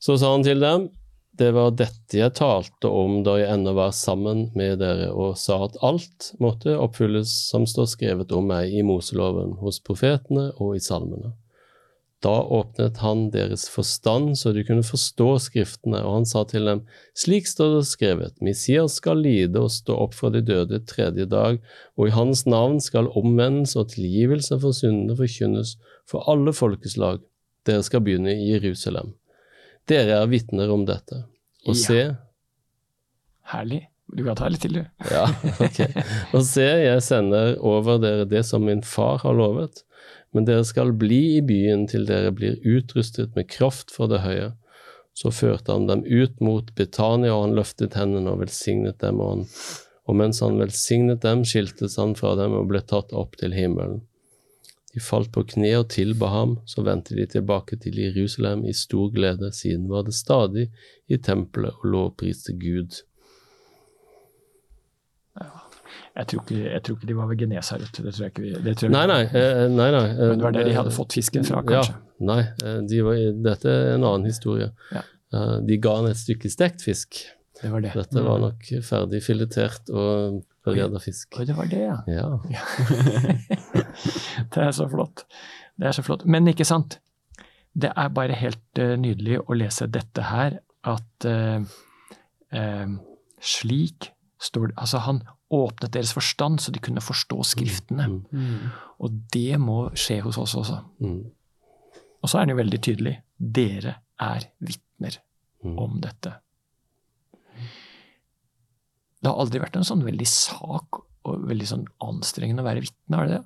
Så 0.00 0.18
sa 0.18 0.32
han 0.32 0.42
til 0.42 0.60
dem, 0.60 0.90
det 1.36 1.52
var 1.54 1.70
dette 1.72 2.14
jeg 2.18 2.32
talte 2.34 2.86
om 2.88 3.22
da 3.24 3.36
jeg 3.40 3.50
ennå 3.50 3.74
var 3.74 3.90
sammen 3.90 4.52
med 4.54 4.78
dere, 4.78 5.10
og 5.12 5.36
sa 5.36 5.64
at 5.64 5.76
alt 5.82 6.32
måtte 6.40 6.76
oppfylles 6.78 7.26
som 7.50 7.64
står 7.66 7.86
skrevet 7.90 8.32
om 8.32 8.46
meg 8.46 8.72
i 8.72 8.82
Moseloven, 8.82 9.56
hos 9.58 9.80
profetene 9.80 10.52
og 10.60 10.76
i 10.76 10.78
salmene. 10.78 11.32
Da 12.24 12.32
åpnet 12.56 13.02
han 13.04 13.26
deres 13.34 13.66
forstand 13.68 14.38
så 14.40 14.54
de 14.56 14.62
kunne 14.64 14.84
forstå 14.86 15.26
skriftene, 15.44 15.98
og 16.06 16.14
han 16.20 16.26
sa 16.28 16.44
til 16.48 16.64
dem, 16.70 16.80
slik 17.20 17.44
står 17.50 17.74
det 17.76 17.82
skrevet, 17.90 18.38
Messias 18.40 18.96
skal 19.00 19.20
lide 19.20 19.60
og 19.60 19.68
stå 19.74 19.98
opp 20.06 20.16
fra 20.16 20.30
de 20.32 20.40
døde 20.40 20.80
tredje 20.88 21.26
dag, 21.28 21.58
og 21.98 22.08
i 22.08 22.14
hans 22.16 22.46
navn 22.48 22.80
skal 22.80 23.10
omvendelse 23.12 23.76
og 23.82 23.92
tilgivelse 23.92 24.56
for 24.62 24.72
syndene 24.76 25.18
forkynnes 25.20 25.74
for 26.08 26.24
alle 26.32 26.56
folkeslag. 26.56 27.20
Dere 27.68 27.84
skal 27.84 28.00
begynne 28.04 28.32
i 28.40 28.54
Jerusalem. 28.54 29.12
Dere 29.88 30.22
er 30.22 30.30
vitner 30.32 30.72
om 30.72 30.86
dette. 30.88 31.26
Og 31.68 31.74
Ja. 31.76 31.80
se, 31.84 32.00
Herlig. 33.52 33.82
Du 34.14 34.22
kan 34.24 34.36
ta 34.36 34.48
litt 34.52 34.62
til, 34.64 34.76
du. 34.78 34.84
ja, 35.12 35.24
ok. 35.60 35.80
Og 36.36 36.42
se, 36.46 36.64
jeg 36.84 37.02
sender 37.04 37.56
over 37.64 37.98
dere 38.02 38.26
det 38.28 38.44
som 38.46 38.64
min 38.64 38.82
far 38.84 39.18
har 39.24 39.36
lovet, 39.36 39.82
men 40.34 40.46
dere 40.48 40.66
skal 40.66 40.92
bli 40.98 41.38
i 41.38 41.42
byen 41.46 41.86
til 41.90 42.06
dere 42.08 42.32
blir 42.34 42.58
utrustet 42.66 43.36
med 43.38 43.48
kraft 43.52 43.94
fra 43.94 44.08
det 44.10 44.24
høye. 44.24 44.52
Så 45.14 45.30
førte 45.30 45.70
han 45.70 45.86
dem 45.86 46.02
ut 46.02 46.40
mot 46.42 46.72
Betania, 46.74 47.36
og 47.36 47.46
han 47.46 47.58
løftet 47.58 47.94
hendene 47.94 48.32
og 48.32 48.40
velsignet 48.42 48.98
dem, 49.02 49.22
og, 49.22 49.30
han, 49.30 49.46
og 50.10 50.18
mens 50.18 50.42
han 50.42 50.58
velsignet 50.58 51.22
dem, 51.22 51.44
skiltes 51.46 51.94
han 52.02 52.16
fra 52.18 52.34
dem 52.40 52.56
og 52.58 52.66
ble 52.72 52.82
tatt 52.82 53.14
opp 53.14 53.38
til 53.38 53.54
himmelen. 53.54 54.02
De 54.94 55.02
falt 55.02 55.32
på 55.34 55.42
kne 55.54 55.72
og 55.80 55.88
tilba 55.90 56.28
ham, 56.30 56.58
så 56.70 56.82
vendte 56.86 57.16
de 57.18 57.26
tilbake 57.30 57.78
til 57.82 57.96
Jerusalem 57.98 58.66
i 58.66 58.74
stor 58.74 59.08
glede, 59.14 59.50
siden 59.54 59.88
var 59.90 60.06
det 60.06 60.14
stadig 60.14 60.68
i 61.10 61.18
tempelet 61.18 61.74
og 61.80 61.88
lovpriste 61.94 62.54
Gud. 62.58 63.00
Jeg 66.14 66.28
tror 66.30 66.42
ikke, 66.44 66.56
jeg 66.70 66.82
tror 66.86 66.96
ikke 66.96 67.08
de 67.10 67.14
var 67.18 67.26
ved 67.26 67.40
Genesaret. 67.42 67.90
Det 67.90 68.12
tror 68.14 68.22
jeg 68.22 68.30
ikke 68.30 68.42
vi 68.44 68.50
det 68.62 68.76
tror 68.78 68.86
jeg 68.86 68.92
Nei, 68.94 69.06
nei. 69.10 69.22
eh, 69.34 69.64
nei, 69.66 69.88
nei 69.90 70.02
eh, 70.12 70.20
Men 70.30 70.38
det 70.38 70.46
var 70.46 70.54
der 70.54 70.68
de 70.68 70.74
hadde 70.76 70.92
fått 70.94 71.16
fisken 71.18 71.46
fra, 71.48 71.62
kanskje. 71.66 71.96
Ja, 71.96 72.26
nei, 72.28 72.40
eh, 72.62 72.76
de 72.92 73.00
var, 73.02 73.22
dette 73.48 73.72
er 73.72 73.88
en 73.96 74.06
annen 74.06 74.28
historie. 74.30 74.68
Ja. 74.94 75.02
Eh, 75.34 75.56
De 75.66 75.78
ga 75.82 75.96
han 75.98 76.06
et 76.12 76.20
stykke 76.20 76.50
stekt 76.52 76.84
fisk. 76.86 77.18
Det 77.58 77.70
var 77.72 77.82
det. 77.82 77.94
Dette 77.98 78.22
var 78.22 78.38
nok 78.42 78.68
ferdig 78.86 79.22
filetert 79.24 79.90
og 79.90 80.40
bereda 80.66 81.00
fisk. 81.02 81.34
Oi, 81.38 81.46
det 81.48 81.56
var 81.58 81.66
det, 81.70 81.82
ja. 81.82 81.98
Ja. 82.10 82.28
Det 84.54 84.62
er 84.62 84.70
så 84.74 84.86
flott. 84.90 85.24
Det 85.78 85.86
er 85.88 85.94
så 85.96 86.02
flott. 86.06 86.24
Men 86.30 86.46
ikke 86.50 86.66
sant? 86.66 86.98
Det 87.74 87.90
er 87.90 88.10
bare 88.14 88.36
helt 88.38 88.78
uh, 88.82 88.94
nydelig 89.00 89.40
å 89.42 89.56
lese 89.58 89.86
dette 89.90 90.26
her, 90.30 90.60
at 90.86 91.26
uh, 91.26 91.62
uh, 92.54 92.92
slik 93.42 94.12
det 94.52 94.72
Altså, 94.76 94.98
han 94.98 95.22
åpnet 95.50 95.92
deres 95.92 96.12
forstand 96.12 96.60
så 96.60 96.72
de 96.72 96.80
kunne 96.82 97.00
forstå 97.00 97.44
Skriftene. 97.44 98.06
Mm, 98.08 98.24
Mm. 98.32 98.70
Og 99.00 99.10
det 99.32 99.58
må 99.60 99.90
skje 99.94 100.20
hos 100.22 100.38
oss 100.38 100.54
også. 100.54 100.80
mm, 101.00 101.24
Og 102.22 102.28
så 102.28 102.36
er 102.38 102.40
han 102.40 102.48
jo 102.54 102.56
veldig 102.56 102.80
tydelig. 102.80 103.22
Dere 103.38 103.96
er 104.20 104.46
vitner 104.60 105.18
mm. 105.64 105.78
om 105.78 106.00
dette. 106.00 106.32
Det 109.20 109.30
har 109.30 109.40
aldri 109.40 109.60
vært 109.62 109.76
en 109.76 109.86
sånn 109.88 110.04
veldig 110.04 110.26
sak 110.28 111.00
og 111.24 111.44
veldig 111.48 111.66
sånn 111.68 111.84
anstrengende 112.04 112.60
å 112.60 112.66
være 112.66 112.82
vitne, 112.84 113.16
er 113.18 113.28
det 113.28 113.36
det? 113.38 113.44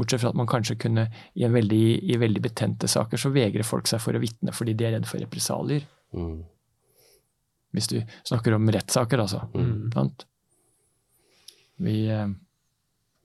Bortsett 0.00 0.22
fra 0.22 0.30
at 0.30 0.38
man 0.38 0.48
kanskje 0.48 0.78
kunne, 0.80 1.08
i, 1.36 1.44
veldig, 1.44 1.84
i 2.08 2.16
veldig 2.16 2.40
betente 2.40 2.88
saker, 2.88 3.20
så 3.20 3.32
vegrer 3.34 3.66
folk 3.66 3.90
seg 3.90 4.00
for 4.00 4.16
å 4.16 4.22
vitne 4.22 4.54
fordi 4.56 4.72
de 4.78 4.86
er 4.86 4.94
redd 4.96 5.08
for 5.08 5.20
represalier. 5.20 5.84
Mm. 6.16 6.38
Hvis 7.76 7.90
du 7.90 8.00
snakker 8.26 8.56
om 8.56 8.70
rettssaker, 8.72 9.22
altså. 9.22 9.44
Mm. 9.54 9.90
Sant? 9.94 10.26
Vi 11.80 11.96
eh, 12.10 12.26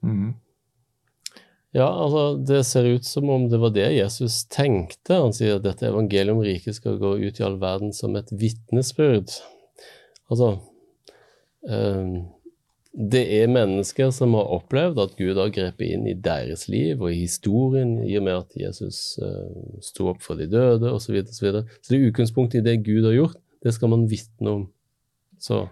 mm. 0.02 0.34
Ja, 1.76 1.88
altså, 1.90 2.36
det 2.40 2.62
ser 2.64 2.86
ut 2.88 3.04
som 3.04 3.28
om 3.30 3.50
det 3.52 3.58
var 3.60 3.74
det 3.74 3.90
Jesus 3.98 4.46
tenkte. 4.48 5.18
Han 5.18 5.34
sier 5.36 5.58
at 5.58 5.66
dette 5.66 5.90
evangeliet 5.90 6.32
om 6.32 6.40
riket 6.44 6.78
skal 6.78 6.96
gå 7.00 7.18
ut 7.20 7.40
i 7.40 7.44
all 7.44 7.58
verden 7.60 7.92
som 7.92 8.16
et 8.16 8.32
vitnesbyrd. 8.32 9.34
Altså 10.32 10.54
eh, 11.68 12.14
Det 13.12 13.22
er 13.42 13.52
mennesker 13.52 14.08
som 14.14 14.38
har 14.38 14.48
opplevd 14.56 15.02
at 15.04 15.18
Gud 15.20 15.36
har 15.36 15.52
grepet 15.52 15.92
inn 15.98 16.08
i 16.08 16.16
deres 16.16 16.64
liv 16.72 17.02
og 17.02 17.10
i 17.12 17.26
historien, 17.26 17.98
i 18.06 18.16
og 18.16 18.24
med 18.24 18.38
at 18.38 18.56
Jesus 18.62 19.18
eh, 19.20 19.76
sto 19.84 20.08
opp 20.14 20.24
for 20.24 20.40
de 20.40 20.48
døde, 20.48 20.88
osv. 20.88 21.10
Så, 21.10 21.12
videre, 21.12 21.28
og 21.28 21.36
så, 21.36 21.44
videre. 21.44 21.64
så 21.82 21.92
det 21.92 21.98
er 22.00 22.08
utgangspunktet 22.08 22.62
i 22.62 22.68
det 22.70 22.78
Gud 22.88 23.04
har 23.04 23.18
gjort, 23.18 23.42
det 23.66 23.74
skal 23.74 23.90
man 23.92 24.06
vitne 24.10 24.52
om. 24.60 24.64
Så 25.42 25.64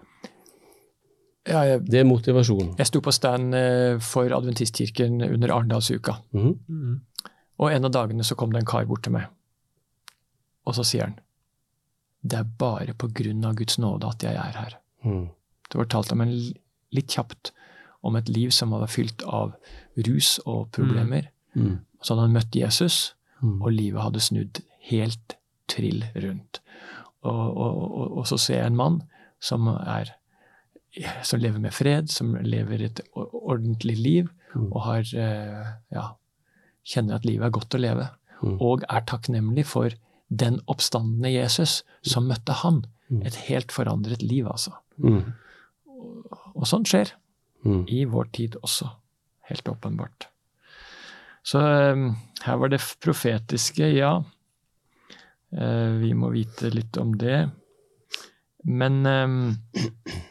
ja, 1.45 1.61
jeg, 1.69 1.83
det 1.85 1.99
er 2.01 2.07
motivasjonen. 2.09 2.73
jeg 2.79 2.89
sto 2.89 3.01
på 3.05 3.13
stand 3.13 3.53
eh, 3.57 3.97
for 4.03 4.33
Adventistkirken 4.33 5.19
under 5.29 5.53
Arendalsuka. 5.55 6.19
Mhm. 6.35 6.55
Mm. 6.67 7.01
Og 7.55 7.71
en 7.71 7.87
av 7.87 7.91
dagene 7.95 8.23
så 8.27 8.35
kom 8.35 8.51
det 8.51 8.59
en 8.65 8.67
kar 8.67 8.83
bort 8.89 9.05
til 9.05 9.13
meg, 9.15 9.29
og 10.67 10.75
så 10.75 10.83
sier 10.83 11.05
han 11.07 11.19
det 12.25 12.39
er 12.39 12.47
bare 12.59 12.95
på 12.97 13.07
grunn 13.13 13.45
av 13.45 13.53
Guds 13.55 13.77
nåde 13.77 14.09
at 14.09 14.23
jeg 14.25 14.33
er 14.33 14.55
her. 14.57 14.73
Mm. 15.05 15.27
Det 15.69 15.83
talt 15.93 16.11
om 16.11 16.23
en 16.25 16.31
litt 16.95 17.13
kjapt 17.13 17.51
om 18.01 18.15
et 18.17 18.27
liv 18.33 18.49
som 18.49 18.73
var 18.73 18.89
fylt 18.89 19.21
av 19.29 19.53
rus 20.07 20.39
og 20.45 20.71
problemer. 20.73 21.29
Mhm. 21.53 21.77
Så 22.01 22.13
hadde 22.15 22.25
han 22.27 22.33
møtt 22.33 22.55
Jesus, 22.57 23.13
Mhm. 23.41 23.61
og 23.61 23.71
livet 23.71 24.01
hadde 24.01 24.19
snudd 24.19 24.61
helt 24.89 25.35
trill 25.67 26.03
rundt. 26.15 26.59
Og, 27.25 27.57
og, 27.57 27.79
og, 28.01 28.17
og 28.21 28.27
så 28.29 28.37
ser 28.41 28.59
jeg 28.61 28.71
en 28.71 28.77
mann 28.79 29.01
som 29.43 29.67
er 29.73 30.13
som 31.27 31.41
lever 31.43 31.59
med 31.59 31.73
fred, 31.75 32.07
som 32.07 32.37
lever 32.39 32.85
et 32.85 33.01
ordentlig 33.15 33.97
liv, 33.99 34.29
Mm. 34.55 34.69
og 34.71 34.81
har 34.85 35.01
eh, 35.19 35.65
ja, 35.91 36.03
kjenner 36.87 37.17
at 37.17 37.25
livet 37.27 37.43
er 37.43 37.51
godt 37.51 37.75
å 37.75 37.79
leve. 37.81 38.05
Mm. 38.39 38.53
Og 38.63 38.85
er 38.87 39.01
takknemlig 39.03 39.65
for 39.67 39.91
den 40.31 40.61
oppstandende 40.71 41.27
Jesus 41.33 41.81
som 42.07 42.29
møtte 42.29 42.55
han. 42.61 42.85
Mm. 43.11 43.25
Et 43.27 43.35
helt 43.49 43.75
forandret 43.75 44.23
liv, 44.23 44.47
altså. 44.47 44.71
Mm. 45.03 45.33
Og 46.55 46.63
sånt 46.71 46.87
skjer 46.87 47.11
Mhm. 47.65 47.83
i 47.91 48.05
vår 48.05 48.31
tid 48.31 48.55
også. 48.63 48.87
Helt 49.49 49.67
åpenbart. 49.67 50.29
Så 51.43 51.59
um, 51.91 52.15
her 52.45 52.55
var 52.63 52.71
det 52.71 52.79
profetiske, 53.03 53.91
ja. 53.97 54.21
Eh, 55.55 55.91
vi 56.01 56.11
må 56.17 56.31
vite 56.33 56.71
litt 56.73 56.97
om 56.99 57.13
det. 57.19 57.45
Men 58.65 59.01
eh, 59.07 60.21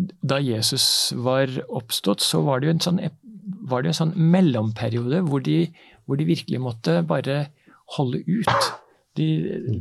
da 0.00 0.40
Jesus 0.40 0.86
var 1.16 1.52
oppstått, 1.68 2.24
så 2.24 2.42
var 2.46 2.60
det 2.60 2.70
jo 2.70 2.74
en 2.76 2.84
sånn, 2.86 3.00
var 3.68 3.82
det 3.82 3.90
jo 3.90 3.94
en 3.94 4.02
sånn 4.04 4.18
mellomperiode 4.32 5.22
hvor 5.28 5.44
de, 5.44 5.64
hvor 6.06 6.20
de 6.20 6.28
virkelig 6.28 6.60
måtte 6.62 7.00
bare 7.06 7.42
holde 7.96 8.22
ut. 8.26 8.70
De, 9.18 9.26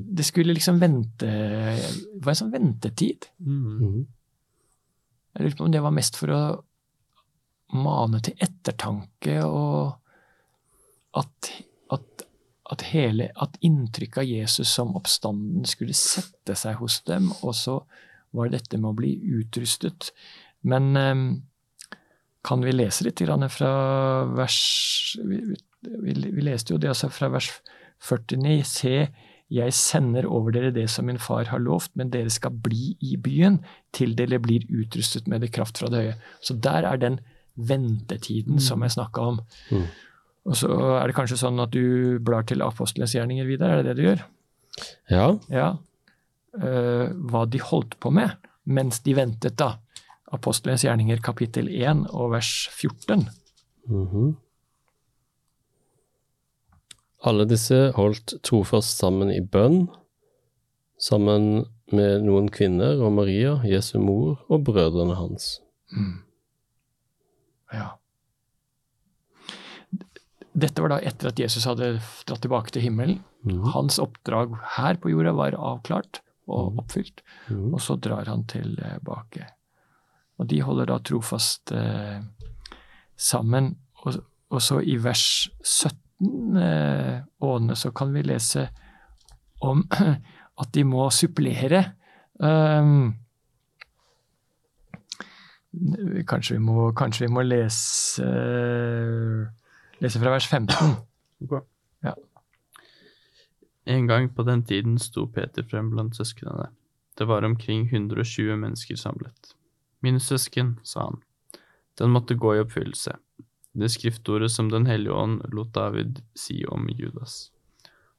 det 0.09 0.25
skulle 0.25 0.55
liksom 0.55 0.79
vente 0.81 1.27
Det 1.29 2.23
var 2.25 2.33
en 2.33 2.39
sånn 2.39 2.53
ventetid. 2.53 3.29
Mm. 3.37 4.07
Jeg 5.35 5.45
lurer 5.45 5.57
på 5.59 5.67
om 5.67 5.73
det 5.75 5.83
var 5.85 5.93
mest 5.95 6.17
for 6.17 6.33
å 6.33 6.41
mane 7.77 8.17
til 8.25 8.39
ettertanke 8.41 9.35
og 9.45 9.93
at, 11.19 11.51
at, 11.93 12.25
at, 12.69 12.85
hele, 12.93 13.31
at 13.35 13.57
inntrykket 13.65 14.21
av 14.21 14.29
Jesus 14.29 14.69
som 14.77 14.95
oppstanden 14.97 15.65
skulle 15.69 15.95
sette 15.97 16.55
seg 16.57 16.77
hos 16.81 17.01
dem, 17.09 17.31
og 17.41 17.55
så, 17.57 17.79
var 18.35 18.51
dette 18.53 18.77
med 18.77 18.91
å 18.91 18.97
bli 18.97 19.15
utrustet. 19.39 20.11
Men 20.69 20.91
eh, 20.99 21.23
kan 22.45 22.65
vi 22.65 22.75
lese 22.75 23.07
litt 23.07 23.21
grann 23.23 23.47
fra 23.51 23.71
vers 24.37 24.59
vi, 25.17 25.41
vi, 25.81 26.13
vi 26.13 26.45
leste 26.45 26.75
jo 26.75 26.81
det 26.81 26.91
altså 26.91 27.09
fra 27.13 27.31
vers 27.33 27.49
49. 28.05 28.59
Se, 28.69 28.93
jeg 29.49 29.75
sender 29.75 30.27
over 30.29 30.53
dere 30.55 30.73
det 30.75 30.85
som 30.93 31.09
min 31.09 31.19
far 31.21 31.49
har 31.49 31.63
lovt, 31.63 31.95
men 31.99 32.13
dere 32.13 32.31
skal 32.33 32.53
bli 32.53 32.93
i 33.01 33.17
byen 33.17 33.59
til 33.95 34.13
dere 34.17 34.41
blir 34.43 34.67
utrustet 34.69 35.27
med 35.27 35.43
det 35.43 35.51
kraft 35.55 35.81
fra 35.81 35.89
det 35.91 36.03
høye. 36.03 36.19
Så 36.45 36.55
der 36.61 36.85
er 36.87 37.01
den 37.01 37.19
ventetiden 37.59 38.61
som 38.63 38.85
jeg 38.85 38.95
snakka 38.95 39.25
om. 39.33 39.41
Mm. 39.73 39.87
Og 40.49 40.57
så 40.57 40.69
er 40.97 41.09
det 41.09 41.15
kanskje 41.17 41.37
sånn 41.39 41.61
at 41.61 41.71
du 41.73 42.17
blar 42.25 42.47
til 42.49 42.63
apostelens 42.65 43.13
gjerninger 43.13 43.45
videre, 43.45 43.77
er 43.77 43.83
det 43.83 43.91
det 43.91 43.99
du 43.99 44.07
gjør? 44.07 44.25
Ja. 45.11 45.25
Ja. 45.53 45.69
Uh, 46.57 47.13
hva 47.29 47.45
de 47.45 47.61
holdt 47.61 47.99
på 48.01 48.09
med 48.13 48.33
mens 48.69 49.01
de 49.05 49.15
ventet, 49.17 49.57
da. 49.57 49.77
Apostelens 50.33 50.85
gjerninger 50.85 51.21
kapittel 51.25 51.69
1 51.73 52.05
og 52.13 52.35
vers 52.35 52.51
14. 52.77 53.25
Mhm. 53.89 54.35
Alle 57.29 57.45
disse 57.49 57.89
holdt 57.97 58.37
trofast 58.47 59.01
sammen 59.01 59.31
i 59.33 59.41
bønn, 59.41 59.89
sammen 61.01 61.65
med 61.91 62.23
noen 62.23 62.47
kvinner 62.53 63.01
og 63.03 63.11
Maria, 63.17 63.57
Jesu 63.67 63.97
mor, 63.99 64.37
og 64.47 64.63
brødrene 64.69 65.17
hans. 65.19 65.57
Mm. 65.91 66.21
Ja. 67.73 67.98
Dette 70.53 70.81
var 70.81 70.89
da 70.95 70.97
etter 71.05 71.29
at 71.29 71.39
Jesus 71.39 71.65
hadde 71.69 71.99
dratt 72.27 72.41
tilbake 72.41 72.73
til 72.73 72.81
himmelen. 72.87 73.19
Mm. 73.45 73.61
Hans 73.75 73.99
oppdrag 74.01 74.55
her 74.77 74.97
på 74.99 75.11
jorda 75.13 75.31
var 75.37 75.55
avklart 75.57 76.21
og 76.49 76.79
oppfylt, 76.81 77.21
Mm. 77.49 77.73
og 77.73 77.81
så 77.81 77.95
drar 78.01 78.25
han 78.25 78.43
tilbake. 78.49 79.45
Og 80.39 80.47
de 80.47 80.61
holder 80.65 80.85
da 80.89 80.97
trofast 80.99 81.71
eh, 81.71 82.21
sammen. 83.17 83.75
Og, 84.05 84.17
og 84.49 84.61
så 84.61 84.79
i 84.81 84.95
vers 84.97 85.49
17, 85.61 86.57
eh, 86.57 87.21
Åne, 87.45 87.75
så 87.75 87.91
kan 87.91 88.13
vi 88.13 88.23
lese 88.25 88.69
om 89.61 89.83
at 90.61 90.71
de 90.73 90.83
må 90.83 91.09
supplere. 91.13 91.83
Um, 92.39 93.13
kanskje, 96.27 96.55
vi 96.57 96.63
må, 96.63 96.91
kanskje 96.97 97.27
vi 97.27 97.33
må 97.33 97.43
lese, 97.45 98.25
lese 99.99 100.19
fra 100.19 100.33
vers 100.35 100.47
15. 100.47 100.95
Ok. 101.39 101.53
Ja. 102.03 102.15
En 103.85 104.07
gang 104.07 104.29
på 104.35 104.43
den 104.43 104.63
tiden 104.65 104.99
sto 104.99 105.27
Peter 105.27 105.63
frem 105.63 105.89
blant 105.93 106.17
søsknene. 106.17 106.69
Det 107.17 107.27
var 107.27 107.43
omkring 107.47 107.87
120 107.87 108.55
mennesker 108.55 108.95
samlet. 108.95 109.53
Mine 109.99 110.19
søsken, 110.19 110.77
sa 110.83 111.09
han, 111.09 111.21
den 111.99 112.11
måtte 112.15 112.35
gå 112.35 112.55
i 112.55 112.61
oppfyllelse. 112.63 113.17
Det 113.79 113.89
skriftordet 113.91 114.51
som 114.51 114.69
Den 114.69 114.85
hellige 114.85 115.13
ånd 115.13 115.41
lot 115.53 115.73
David 115.73 116.21
si 116.35 116.65
om 116.65 116.89
Judas. 116.89 117.51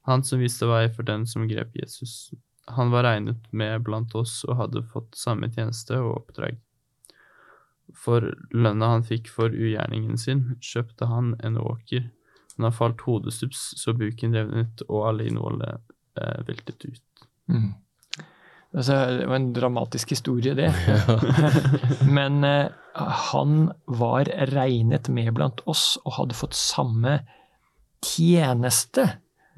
Han 0.01 0.23
som 0.23 0.39
viste 0.41 0.65
vei 0.69 0.87
for 0.89 1.05
den 1.05 1.27
som 1.27 1.47
grep 1.49 1.75
Jesus. 1.75 2.33
Han 2.67 2.91
var 2.91 3.03
regnet 3.03 3.53
med 3.53 3.81
blant 3.85 4.15
oss 4.15 4.43
og 4.47 4.57
hadde 4.57 4.85
fått 4.93 5.17
samme 5.17 5.49
tjeneste 5.53 5.97
og 6.01 6.21
oppdrag. 6.21 6.57
For 7.97 8.31
lønna 8.55 8.93
han 8.95 9.05
fikk 9.07 9.29
for 9.31 9.53
ugjerningen 9.53 10.17
sin, 10.19 10.57
kjøpte 10.63 11.09
han 11.09 11.35
en 11.43 11.57
åker 11.61 12.09
Han 12.57 12.67
har 12.67 12.75
falt 12.75 13.01
hodestups 13.05 13.71
så 13.79 13.93
buken 13.97 14.35
revnet 14.35 14.83
og 14.89 15.07
alle 15.07 15.29
innholdet 15.29 15.79
eh, 16.19 16.41
veltet 16.47 16.83
ut. 16.85 17.25
Mm. 17.49 17.71
Altså, 18.71 18.97
det 19.17 19.27
var 19.27 19.35
en 19.35 19.53
dramatisk 19.55 20.13
historie, 20.13 20.53
det. 20.55 20.69
Men 22.17 22.43
eh, 22.47 22.67
han 23.31 23.71
var 23.87 24.29
regnet 24.51 25.09
med 25.09 25.33
blant 25.35 25.63
oss 25.71 25.95
og 26.05 26.15
hadde 26.19 26.37
fått 26.37 26.57
samme 26.59 27.21
tjeneste 28.01 29.09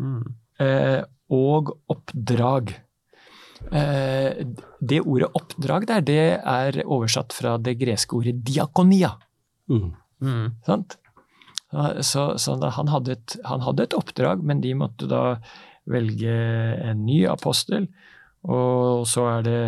Mm. 0.02 0.24
eh, 0.60 1.04
og 1.30 1.70
oppdrag. 1.94 2.74
Eh, 3.72 4.44
det 4.84 5.02
ordet 5.02 5.32
oppdrag 5.38 5.88
der, 5.90 6.04
det 6.06 6.24
er 6.40 6.82
oversatt 6.84 7.36
fra 7.36 7.56
det 7.62 7.78
greske 7.82 8.18
ordet 8.18 8.36
diakonia. 8.46 9.14
Mm. 9.72 9.94
Mm. 10.24 10.48
Sant? 10.66 10.98
Så, 12.06 12.38
så 12.38 12.56
da, 12.62 12.70
han, 12.76 12.90
hadde 12.94 13.16
et, 13.16 13.36
han 13.50 13.64
hadde 13.66 13.88
et 13.88 13.96
oppdrag, 13.98 14.44
men 14.46 14.62
de 14.62 14.76
måtte 14.78 15.08
da 15.10 15.40
velge 15.90 16.34
en 16.86 17.06
ny 17.08 17.24
apostel. 17.30 17.88
Og 18.44 19.08
så 19.10 19.28
er 19.38 19.46
det 19.48 19.60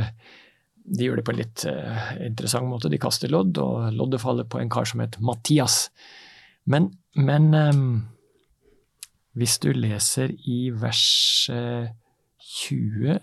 De 0.85 1.07
gjør 1.07 1.17
det 1.17 1.23
på 1.25 1.33
en 1.33 1.39
litt 1.39 1.63
uh, 1.65 2.09
interessant 2.21 2.67
måte. 2.69 2.91
De 2.93 3.01
kaster 3.01 3.31
lodd, 3.33 3.57
og 3.57 3.87
loddet 3.95 4.21
faller 4.21 4.45
på 4.45 4.59
en 4.61 4.69
kar 4.69 4.85
som 4.85 5.01
het 5.01 5.17
Mattias. 5.17 5.87
Men, 6.69 6.91
men 7.17 7.47
um, 7.57 7.87
hvis 9.33 9.57
du 9.63 9.71
leser 9.73 10.35
i 10.45 10.69
vers 10.69 11.49
uh, 11.49 11.89
20 12.37 13.17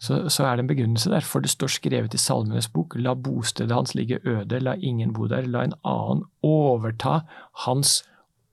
så, 0.00 0.28
så, 0.32 0.46
er 0.46 0.56
det 0.56 0.64
en 0.64 0.70
begrunnelse 0.70 1.10
der, 1.12 1.24
for 1.28 1.44
det 1.44 1.50
står 1.52 1.74
skrevet 1.74 2.14
i 2.16 2.18
Salmenes 2.20 2.70
bok, 2.72 2.94
la 2.96 3.12
bostedet 3.14 3.76
hans 3.76 3.92
ligge 3.94 4.16
øde, 4.24 4.62
la 4.64 4.72
ingen 4.80 5.12
bo 5.12 5.28
der, 5.28 5.44
la 5.44 5.66
en 5.66 5.76
annen 5.84 6.24
overta 6.46 7.20
hans 7.66 7.98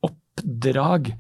oppdrag. 0.04 1.14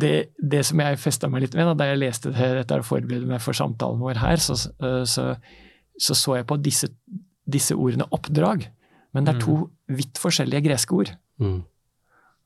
Det, 0.00 0.14
det 0.38 0.62
som 0.66 0.80
jeg 0.82 1.02
festa 1.02 1.30
meg 1.30 1.42
litt 1.44 1.58
med 1.58 1.74
da 1.78 1.90
jeg 1.90 2.02
leste 2.04 2.30
det, 2.34 2.52
dette 2.60 2.78
og 2.78 2.86
forberedte 2.86 3.26
meg 3.26 3.42
for 3.42 3.56
samtalen 3.58 4.02
vår 4.02 4.22
her, 4.22 4.38
så 4.38 4.54
så, 4.56 5.26
så, 5.98 6.14
så 6.14 6.38
jeg 6.38 6.46
på 6.46 6.58
disse, 6.62 6.92
disse, 7.50 7.74
ordene 7.74 8.06
oppdrag. 8.14 8.68
Men 9.14 9.26
det 9.26 9.34
er 9.34 9.42
to 9.42 9.58
vidt 9.90 10.22
forskjellige 10.22 10.68
greske 10.68 10.94
ord. 10.94 11.14
Mm. 11.42 11.62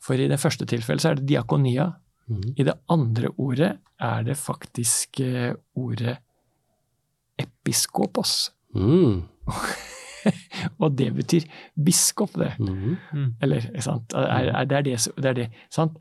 For 0.05 0.17
i 0.17 0.29
det 0.33 0.41
første 0.41 0.65
tilfellet 0.69 1.05
så 1.05 1.13
er 1.13 1.21
det 1.21 1.29
diakonia, 1.29 1.91
Mm. 2.29 2.55
I 2.57 2.65
det 2.69 2.77
andre 2.93 3.31
ordet 3.41 3.73
er 3.99 4.25
det 4.27 4.37
faktisk 4.37 5.21
uh, 5.25 5.53
ordet 5.79 6.19
episkopos. 7.41 8.53
Mm. 8.77 9.23
og 10.83 10.93
det 10.99 11.09
betyr 11.17 11.47
biskop, 11.75 12.37
det. 12.37 12.53
Mm. 12.61 12.97
Mm. 13.13 13.29
Eller, 13.41 13.69
sant? 13.81 14.13
Er, 14.13 14.53
er, 14.53 14.65
det, 14.69 14.77
er 14.77 14.87
det, 14.87 14.97
det, 15.17 15.29
er 15.31 15.39
det, 15.39 15.49
sant? 15.73 15.97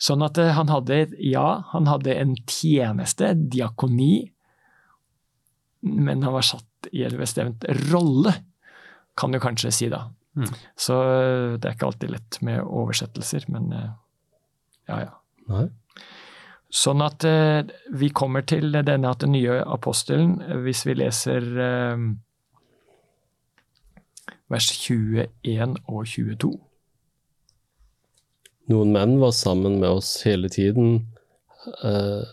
Sånn 0.00 0.24
at 0.24 0.40
uh, 0.40 0.52
han 0.56 0.72
hadde, 0.72 1.04
ja, 1.20 1.48
han 1.74 1.90
hadde 1.90 2.16
en 2.16 2.36
tjeneste, 2.48 3.34
diakoni, 3.36 4.30
men 5.84 6.24
han 6.24 6.32
var 6.32 6.46
satt 6.46 6.88
i 6.92 7.04
en 7.04 7.18
bestemt 7.20 7.66
rolle, 7.90 8.32
kan 9.18 9.34
du 9.34 9.38
kanskje 9.42 9.72
si 9.74 9.90
da. 9.92 10.06
Mm. 10.34 10.48
Så 10.80 10.96
uh, 10.96 11.52
det 11.58 11.68
er 11.68 11.76
ikke 11.76 11.90
alltid 11.92 12.16
lett 12.16 12.40
med 12.46 12.64
oversettelser, 12.64 13.44
men 13.52 13.68
ja, 13.74 15.04
ja. 15.04 15.12
Nei. 15.50 15.66
Sånn 16.74 17.02
at 17.04 17.24
eh, 17.28 17.62
vi 17.94 18.08
kommer 18.10 18.42
til 18.42 18.72
denne 18.74 19.10
at 19.10 19.22
den 19.22 19.34
nye 19.36 19.60
apostelen, 19.62 20.40
hvis 20.64 20.82
vi 20.88 20.96
leser 20.98 21.44
eh, 21.62 22.06
vers 24.50 24.70
21 24.74 25.76
og 25.84 26.00
22. 26.10 26.54
Noen 28.72 28.94
menn 28.96 29.18
var 29.20 29.34
sammen 29.36 29.78
med 29.82 30.00
oss 30.00 30.16
hele 30.26 30.50
tiden. 30.52 30.96
Eh, 31.82 32.24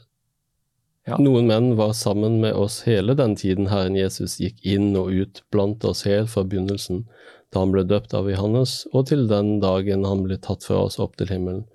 Ja. 1.10 1.18
Noen 1.18 1.48
menn 1.50 1.72
var 1.76 1.96
sammen 1.98 2.36
med 2.44 2.54
oss 2.54 2.84
hele 2.86 3.16
den 3.18 3.34
tiden 3.36 3.72
Herren 3.72 3.96
Jesus 3.98 4.36
gikk 4.38 4.60
inn 4.62 4.92
og 4.96 5.10
ut 5.10 5.42
blant 5.52 5.82
oss 5.90 6.04
helt 6.06 6.30
fra 6.30 6.44
begynnelsen, 6.46 7.08
da 7.50 7.64
han 7.64 7.74
ble 7.74 7.82
døpt 7.90 8.14
av 8.14 8.30
Johannes, 8.30 8.84
og 8.94 9.08
til 9.10 9.26
den 9.32 9.56
dagen 9.64 10.06
han 10.06 10.22
ble 10.28 10.38
tatt 10.38 10.68
fra 10.68 10.84
oss 10.86 11.00
opp 11.02 11.18
til 11.18 11.32
himmelen. 11.34 11.66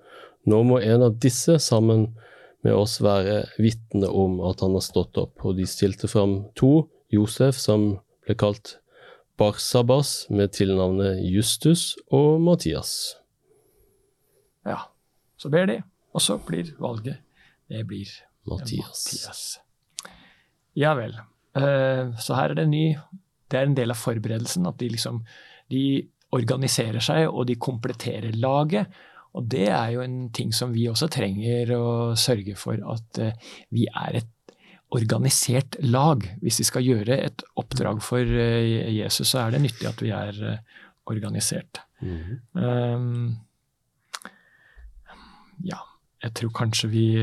Nå 0.47 0.61
må 0.63 0.79
en 0.79 1.03
av 1.09 1.17
disse 1.19 1.57
sammen 1.59 2.07
med 2.65 2.73
oss 2.73 2.97
være 3.03 3.41
vitne 3.61 4.07
om 4.09 4.39
at 4.47 4.63
han 4.63 4.75
har 4.77 4.83
stått 4.85 5.17
opp, 5.19 5.43
og 5.45 5.57
de 5.59 5.65
stilte 5.69 6.07
fram 6.09 6.39
to, 6.57 6.87
Josef, 7.13 7.55
som 7.59 7.97
ble 8.25 8.35
kalt 8.39 8.77
Barsabas, 9.39 10.25
med 10.33 10.51
tilnavnet 10.57 11.19
Justus, 11.29 11.93
og 12.11 12.39
Mathias. 12.43 12.91
Ja, 14.67 14.79
så 15.39 15.51
ber 15.53 15.67
de, 15.69 15.77
og 16.15 16.23
så 16.23 16.39
blir 16.43 16.73
valget 16.81 17.21
Det 17.69 17.83
blir 17.87 18.09
Mathias. 18.47 19.03
Mathias. 19.05 19.41
Ja 20.77 20.93
vel. 20.97 21.13
Eh, 21.57 22.11
Så 22.19 22.35
her 22.35 22.51
er 22.51 22.55
det 22.55 22.63
en 22.67 22.71
ny 22.71 22.95
Det 23.51 23.59
er 23.59 23.65
en 23.67 23.75
del 23.75 23.91
av 23.91 23.97
forberedelsen 23.99 24.67
at 24.67 24.77
de 24.79 24.89
liksom 24.89 25.21
de 25.71 26.07
organiserer 26.31 26.99
seg, 27.03 27.27
og 27.27 27.45
de 27.47 27.55
kompletterer 27.55 28.35
laget. 28.35 28.87
Og 29.37 29.45
det 29.51 29.67
er 29.69 29.93
jo 29.93 30.01
en 30.01 30.17
ting 30.33 30.53
som 30.55 30.73
vi 30.73 30.87
også 30.89 31.09
trenger 31.13 31.73
å 31.77 31.85
sørge 32.17 32.57
for 32.59 32.81
at 32.95 33.21
eh, 33.21 33.53
vi 33.75 33.85
er 33.87 34.21
et 34.21 34.33
organisert 34.95 35.77
lag. 35.83 36.23
Hvis 36.41 36.61
vi 36.63 36.67
skal 36.69 36.85
gjøre 36.85 37.19
et 37.27 37.43
oppdrag 37.59 38.01
for 38.05 38.23
eh, 38.23 38.87
Jesus, 38.97 39.33
så 39.33 39.45
er 39.45 39.55
det 39.55 39.65
nyttig 39.67 39.89
at 39.89 40.01
vi 40.03 40.13
er 40.15 40.41
eh, 40.53 40.63
organisert. 41.07 41.83
-hmm. 42.01 42.39
Um, 42.53 43.37
ja. 45.63 45.77
jeg 46.23 46.33
tror 46.33 46.49
kanskje 46.49 46.87
vi 46.89 47.17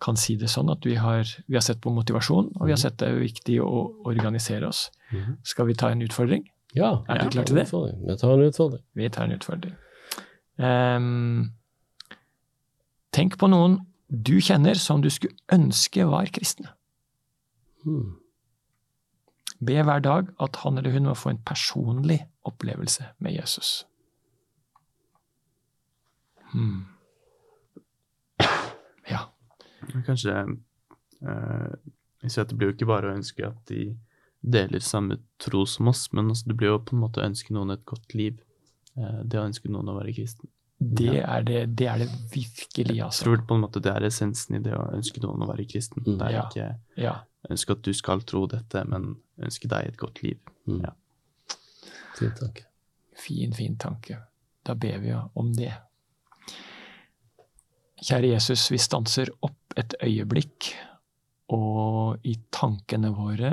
kan 0.00 0.16
si 0.16 0.36
det 0.36 0.48
sånn 0.48 0.70
at 0.70 0.84
vi 0.86 0.94
har, 0.94 1.24
vi 1.46 1.56
har 1.56 1.62
sett 1.62 1.80
på 1.80 1.90
motivasjon, 1.90 2.52
og 2.54 2.66
vi 2.66 2.72
har 2.72 2.76
sett 2.76 2.98
det 2.98 3.08
er 3.08 3.14
viktig 3.14 3.60
å 3.62 4.04
organisere 4.04 4.66
oss. 4.68 4.90
Mhm. 5.10 5.38
Skal 5.42 5.66
vi 5.66 5.74
ta 5.74 5.90
en 5.90 6.02
utfordring? 6.02 6.50
Ja, 6.74 7.04
Er 7.08 7.18
du 7.18 7.30
klar 7.30 7.44
til 7.44 7.56
det? 7.56 7.70
Vi 7.70 8.16
tar 8.16 8.32
en 8.34 8.48
utfordring. 8.48 8.82
Vi 8.94 9.08
tar 9.08 9.24
en 9.24 9.32
utfordring. 9.32 9.74
Ehm, 10.58 11.50
tenk 13.14 13.38
på 13.38 13.48
noen 13.50 13.80
du 14.08 14.36
kjenner 14.42 14.78
som 14.78 15.02
du 15.02 15.10
skulle 15.10 15.36
ønske 15.52 16.06
var 16.06 16.30
kristne. 16.34 16.70
Hmm. 17.84 18.16
Be 19.64 19.80
hver 19.82 20.02
dag 20.04 20.30
at 20.42 20.56
han 20.62 20.78
eller 20.78 20.94
hun 20.94 21.08
må 21.08 21.16
få 21.18 21.32
en 21.32 21.42
personlig 21.46 22.20
opplevelse 22.46 23.06
med 23.18 23.38
Jesus. 23.40 23.84
Hmm. 26.52 26.84
Ja. 29.04 29.18
Kanskje 30.06 30.32
eh, 30.32 31.72
jeg 32.24 32.32
ser 32.32 32.46
at 32.46 32.48
Det 32.48 32.56
blir 32.56 32.70
jo 32.70 32.74
ikke 32.74 32.88
bare 32.88 33.10
å 33.10 33.16
ønske 33.18 33.44
at 33.44 33.58
de 33.68 33.90
deler 34.40 34.80
samme 34.80 35.18
tro 35.40 35.64
som 35.68 35.90
oss, 35.92 36.06
men 36.12 36.30
altså, 36.32 36.48
det 36.48 36.56
blir 36.56 36.72
jo 36.72 36.80
på 36.80 36.96
en 36.96 37.02
måte 37.02 37.20
å 37.20 37.26
ønske 37.26 37.52
noen 37.52 37.74
et 37.74 37.84
godt 37.88 38.16
liv. 38.16 38.38
Eh, 38.96 39.20
det 39.24 39.38
å 39.40 39.46
ønske 39.48 39.70
noen 39.72 39.88
å 39.90 39.96
være 39.98 40.14
kristen. 40.14 40.48
Det 40.78 41.20
er 41.22 41.42
det, 41.46 41.60
det, 41.78 41.86
er 41.88 41.98
det 42.02 42.08
virkelig, 42.32 42.96
Jeg 42.96 43.04
altså. 43.04 43.24
tror 43.24 43.44
på 43.48 43.54
en 43.54 43.62
måte 43.62 43.80
det 43.80 43.92
er 43.94 44.04
essensen 44.08 44.56
i 44.58 44.62
det 44.64 44.74
å 44.76 44.88
ønske 44.92 45.22
noen 45.22 45.42
å 45.42 45.48
være 45.48 45.64
kristen. 45.70 46.02
Mm. 46.04 46.18
Det 46.18 46.26
er 46.26 46.32
Ja. 46.34 46.42
ikke 46.48 46.78
Ja. 47.02 47.14
ønske 47.50 47.72
at 47.72 47.82
du 47.82 47.92
skal 47.94 48.20
tro 48.22 48.46
dette, 48.46 48.84
men 48.86 49.16
ønske 49.40 49.68
deg 49.68 49.86
et 49.86 49.96
godt 49.96 50.22
liv. 50.22 50.38
Mm. 50.66 50.82
Ja. 50.82 50.92
Fin 52.18 52.30
tanke. 52.40 52.64
Fin, 53.16 53.52
fin 53.52 53.76
tanke. 53.76 54.18
Da 54.64 54.74
ber 54.74 54.98
vi 54.98 55.12
om 55.34 55.52
det. 55.54 55.72
Kjære 58.04 58.32
Jesus, 58.34 58.70
vi 58.70 58.78
stanser 58.78 59.30
opp 59.42 59.76
et 59.76 59.94
øyeblikk, 60.02 60.72
og 61.54 62.18
i 62.24 62.34
tankene 62.52 63.12
våre 63.14 63.52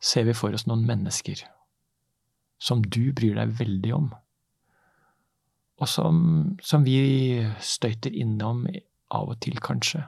ser 0.00 0.24
vi 0.24 0.32
for 0.32 0.54
oss 0.56 0.66
noen 0.66 0.86
mennesker 0.86 1.42
som 2.58 2.82
du 2.82 3.12
bryr 3.12 3.36
deg 3.36 3.54
veldig 3.58 3.94
om, 3.94 4.10
og 5.76 5.88
som, 5.88 6.18
som 6.64 6.84
vi 6.86 7.44
støyter 7.60 8.14
innom 8.16 8.64
av 9.12 9.32
og 9.32 9.40
til, 9.44 9.58
kanskje. 9.60 10.06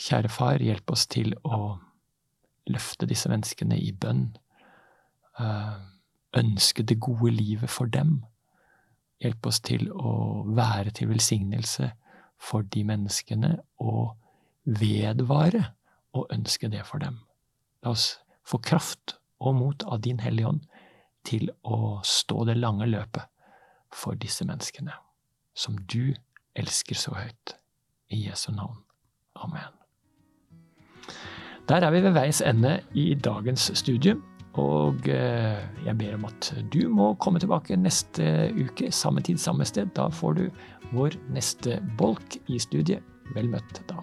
Kjære 0.00 0.30
far, 0.32 0.62
hjelp 0.62 0.92
oss 0.94 1.08
til 1.10 1.34
å 1.42 1.80
løfte 2.70 3.08
disse 3.10 3.30
menneskene 3.30 3.78
i 3.80 3.90
bønn. 3.92 4.28
Eh, 5.40 5.80
ønske 6.38 6.86
det 6.86 7.00
gode 7.02 7.32
livet 7.34 7.70
for 7.70 7.90
dem. 7.90 8.20
Hjelp 9.20 9.50
oss 9.50 9.60
til 9.66 9.90
å 9.90 10.44
være 10.46 10.94
til 10.94 11.10
velsignelse 11.10 11.90
for 12.40 12.62
de 12.62 12.84
menneskene, 12.86 13.56
og 13.82 14.14
vedvare 14.64 15.72
å 16.16 16.24
ønske 16.32 16.70
det 16.70 16.84
for 16.86 17.02
dem. 17.02 17.18
La 17.82 17.92
oss 17.96 18.20
få 18.46 18.60
kraft 18.62 19.18
og 19.40 19.56
mot 19.58 19.84
av 19.84 20.00
Din 20.04 20.20
Hellige 20.22 20.54
Ånd 20.54 20.69
til 21.26 21.50
å 21.64 22.00
stå 22.06 22.44
det 22.48 22.58
lange 22.58 22.88
løpet 22.88 23.28
for 23.94 24.18
disse 24.18 24.46
menneskene, 24.46 24.94
som 25.54 25.78
du 25.90 26.14
elsker 26.58 26.98
så 26.98 27.16
høyt. 27.18 27.56
I 28.10 28.24
Jesu 28.26 28.50
navn. 28.50 28.80
Amen. 29.38 29.76
Der 31.70 31.84
er 31.86 31.92
vi 31.94 32.00
ved 32.02 32.16
veis 32.16 32.40
ende 32.42 32.80
i 32.98 33.12
dagens 33.14 33.70
studium. 33.78 34.24
Og 34.58 35.06
eh, 35.06 35.62
jeg 35.86 35.94
ber 36.00 36.16
om 36.16 36.26
at 36.26 36.50
du 36.74 36.88
må 36.90 37.12
komme 37.22 37.38
tilbake 37.38 37.78
neste 37.78 38.50
uke, 38.58 38.90
samme 38.90 39.22
tid, 39.22 39.38
samme 39.38 39.64
sted. 39.64 39.94
Da 39.94 40.08
får 40.10 40.40
du 40.40 40.44
vår 40.90 41.20
neste 41.30 41.78
bolk 41.98 42.40
i 42.50 42.58
studiet. 42.58 43.06
Vel 43.36 43.52
møtt 43.52 43.84
da. 43.86 44.02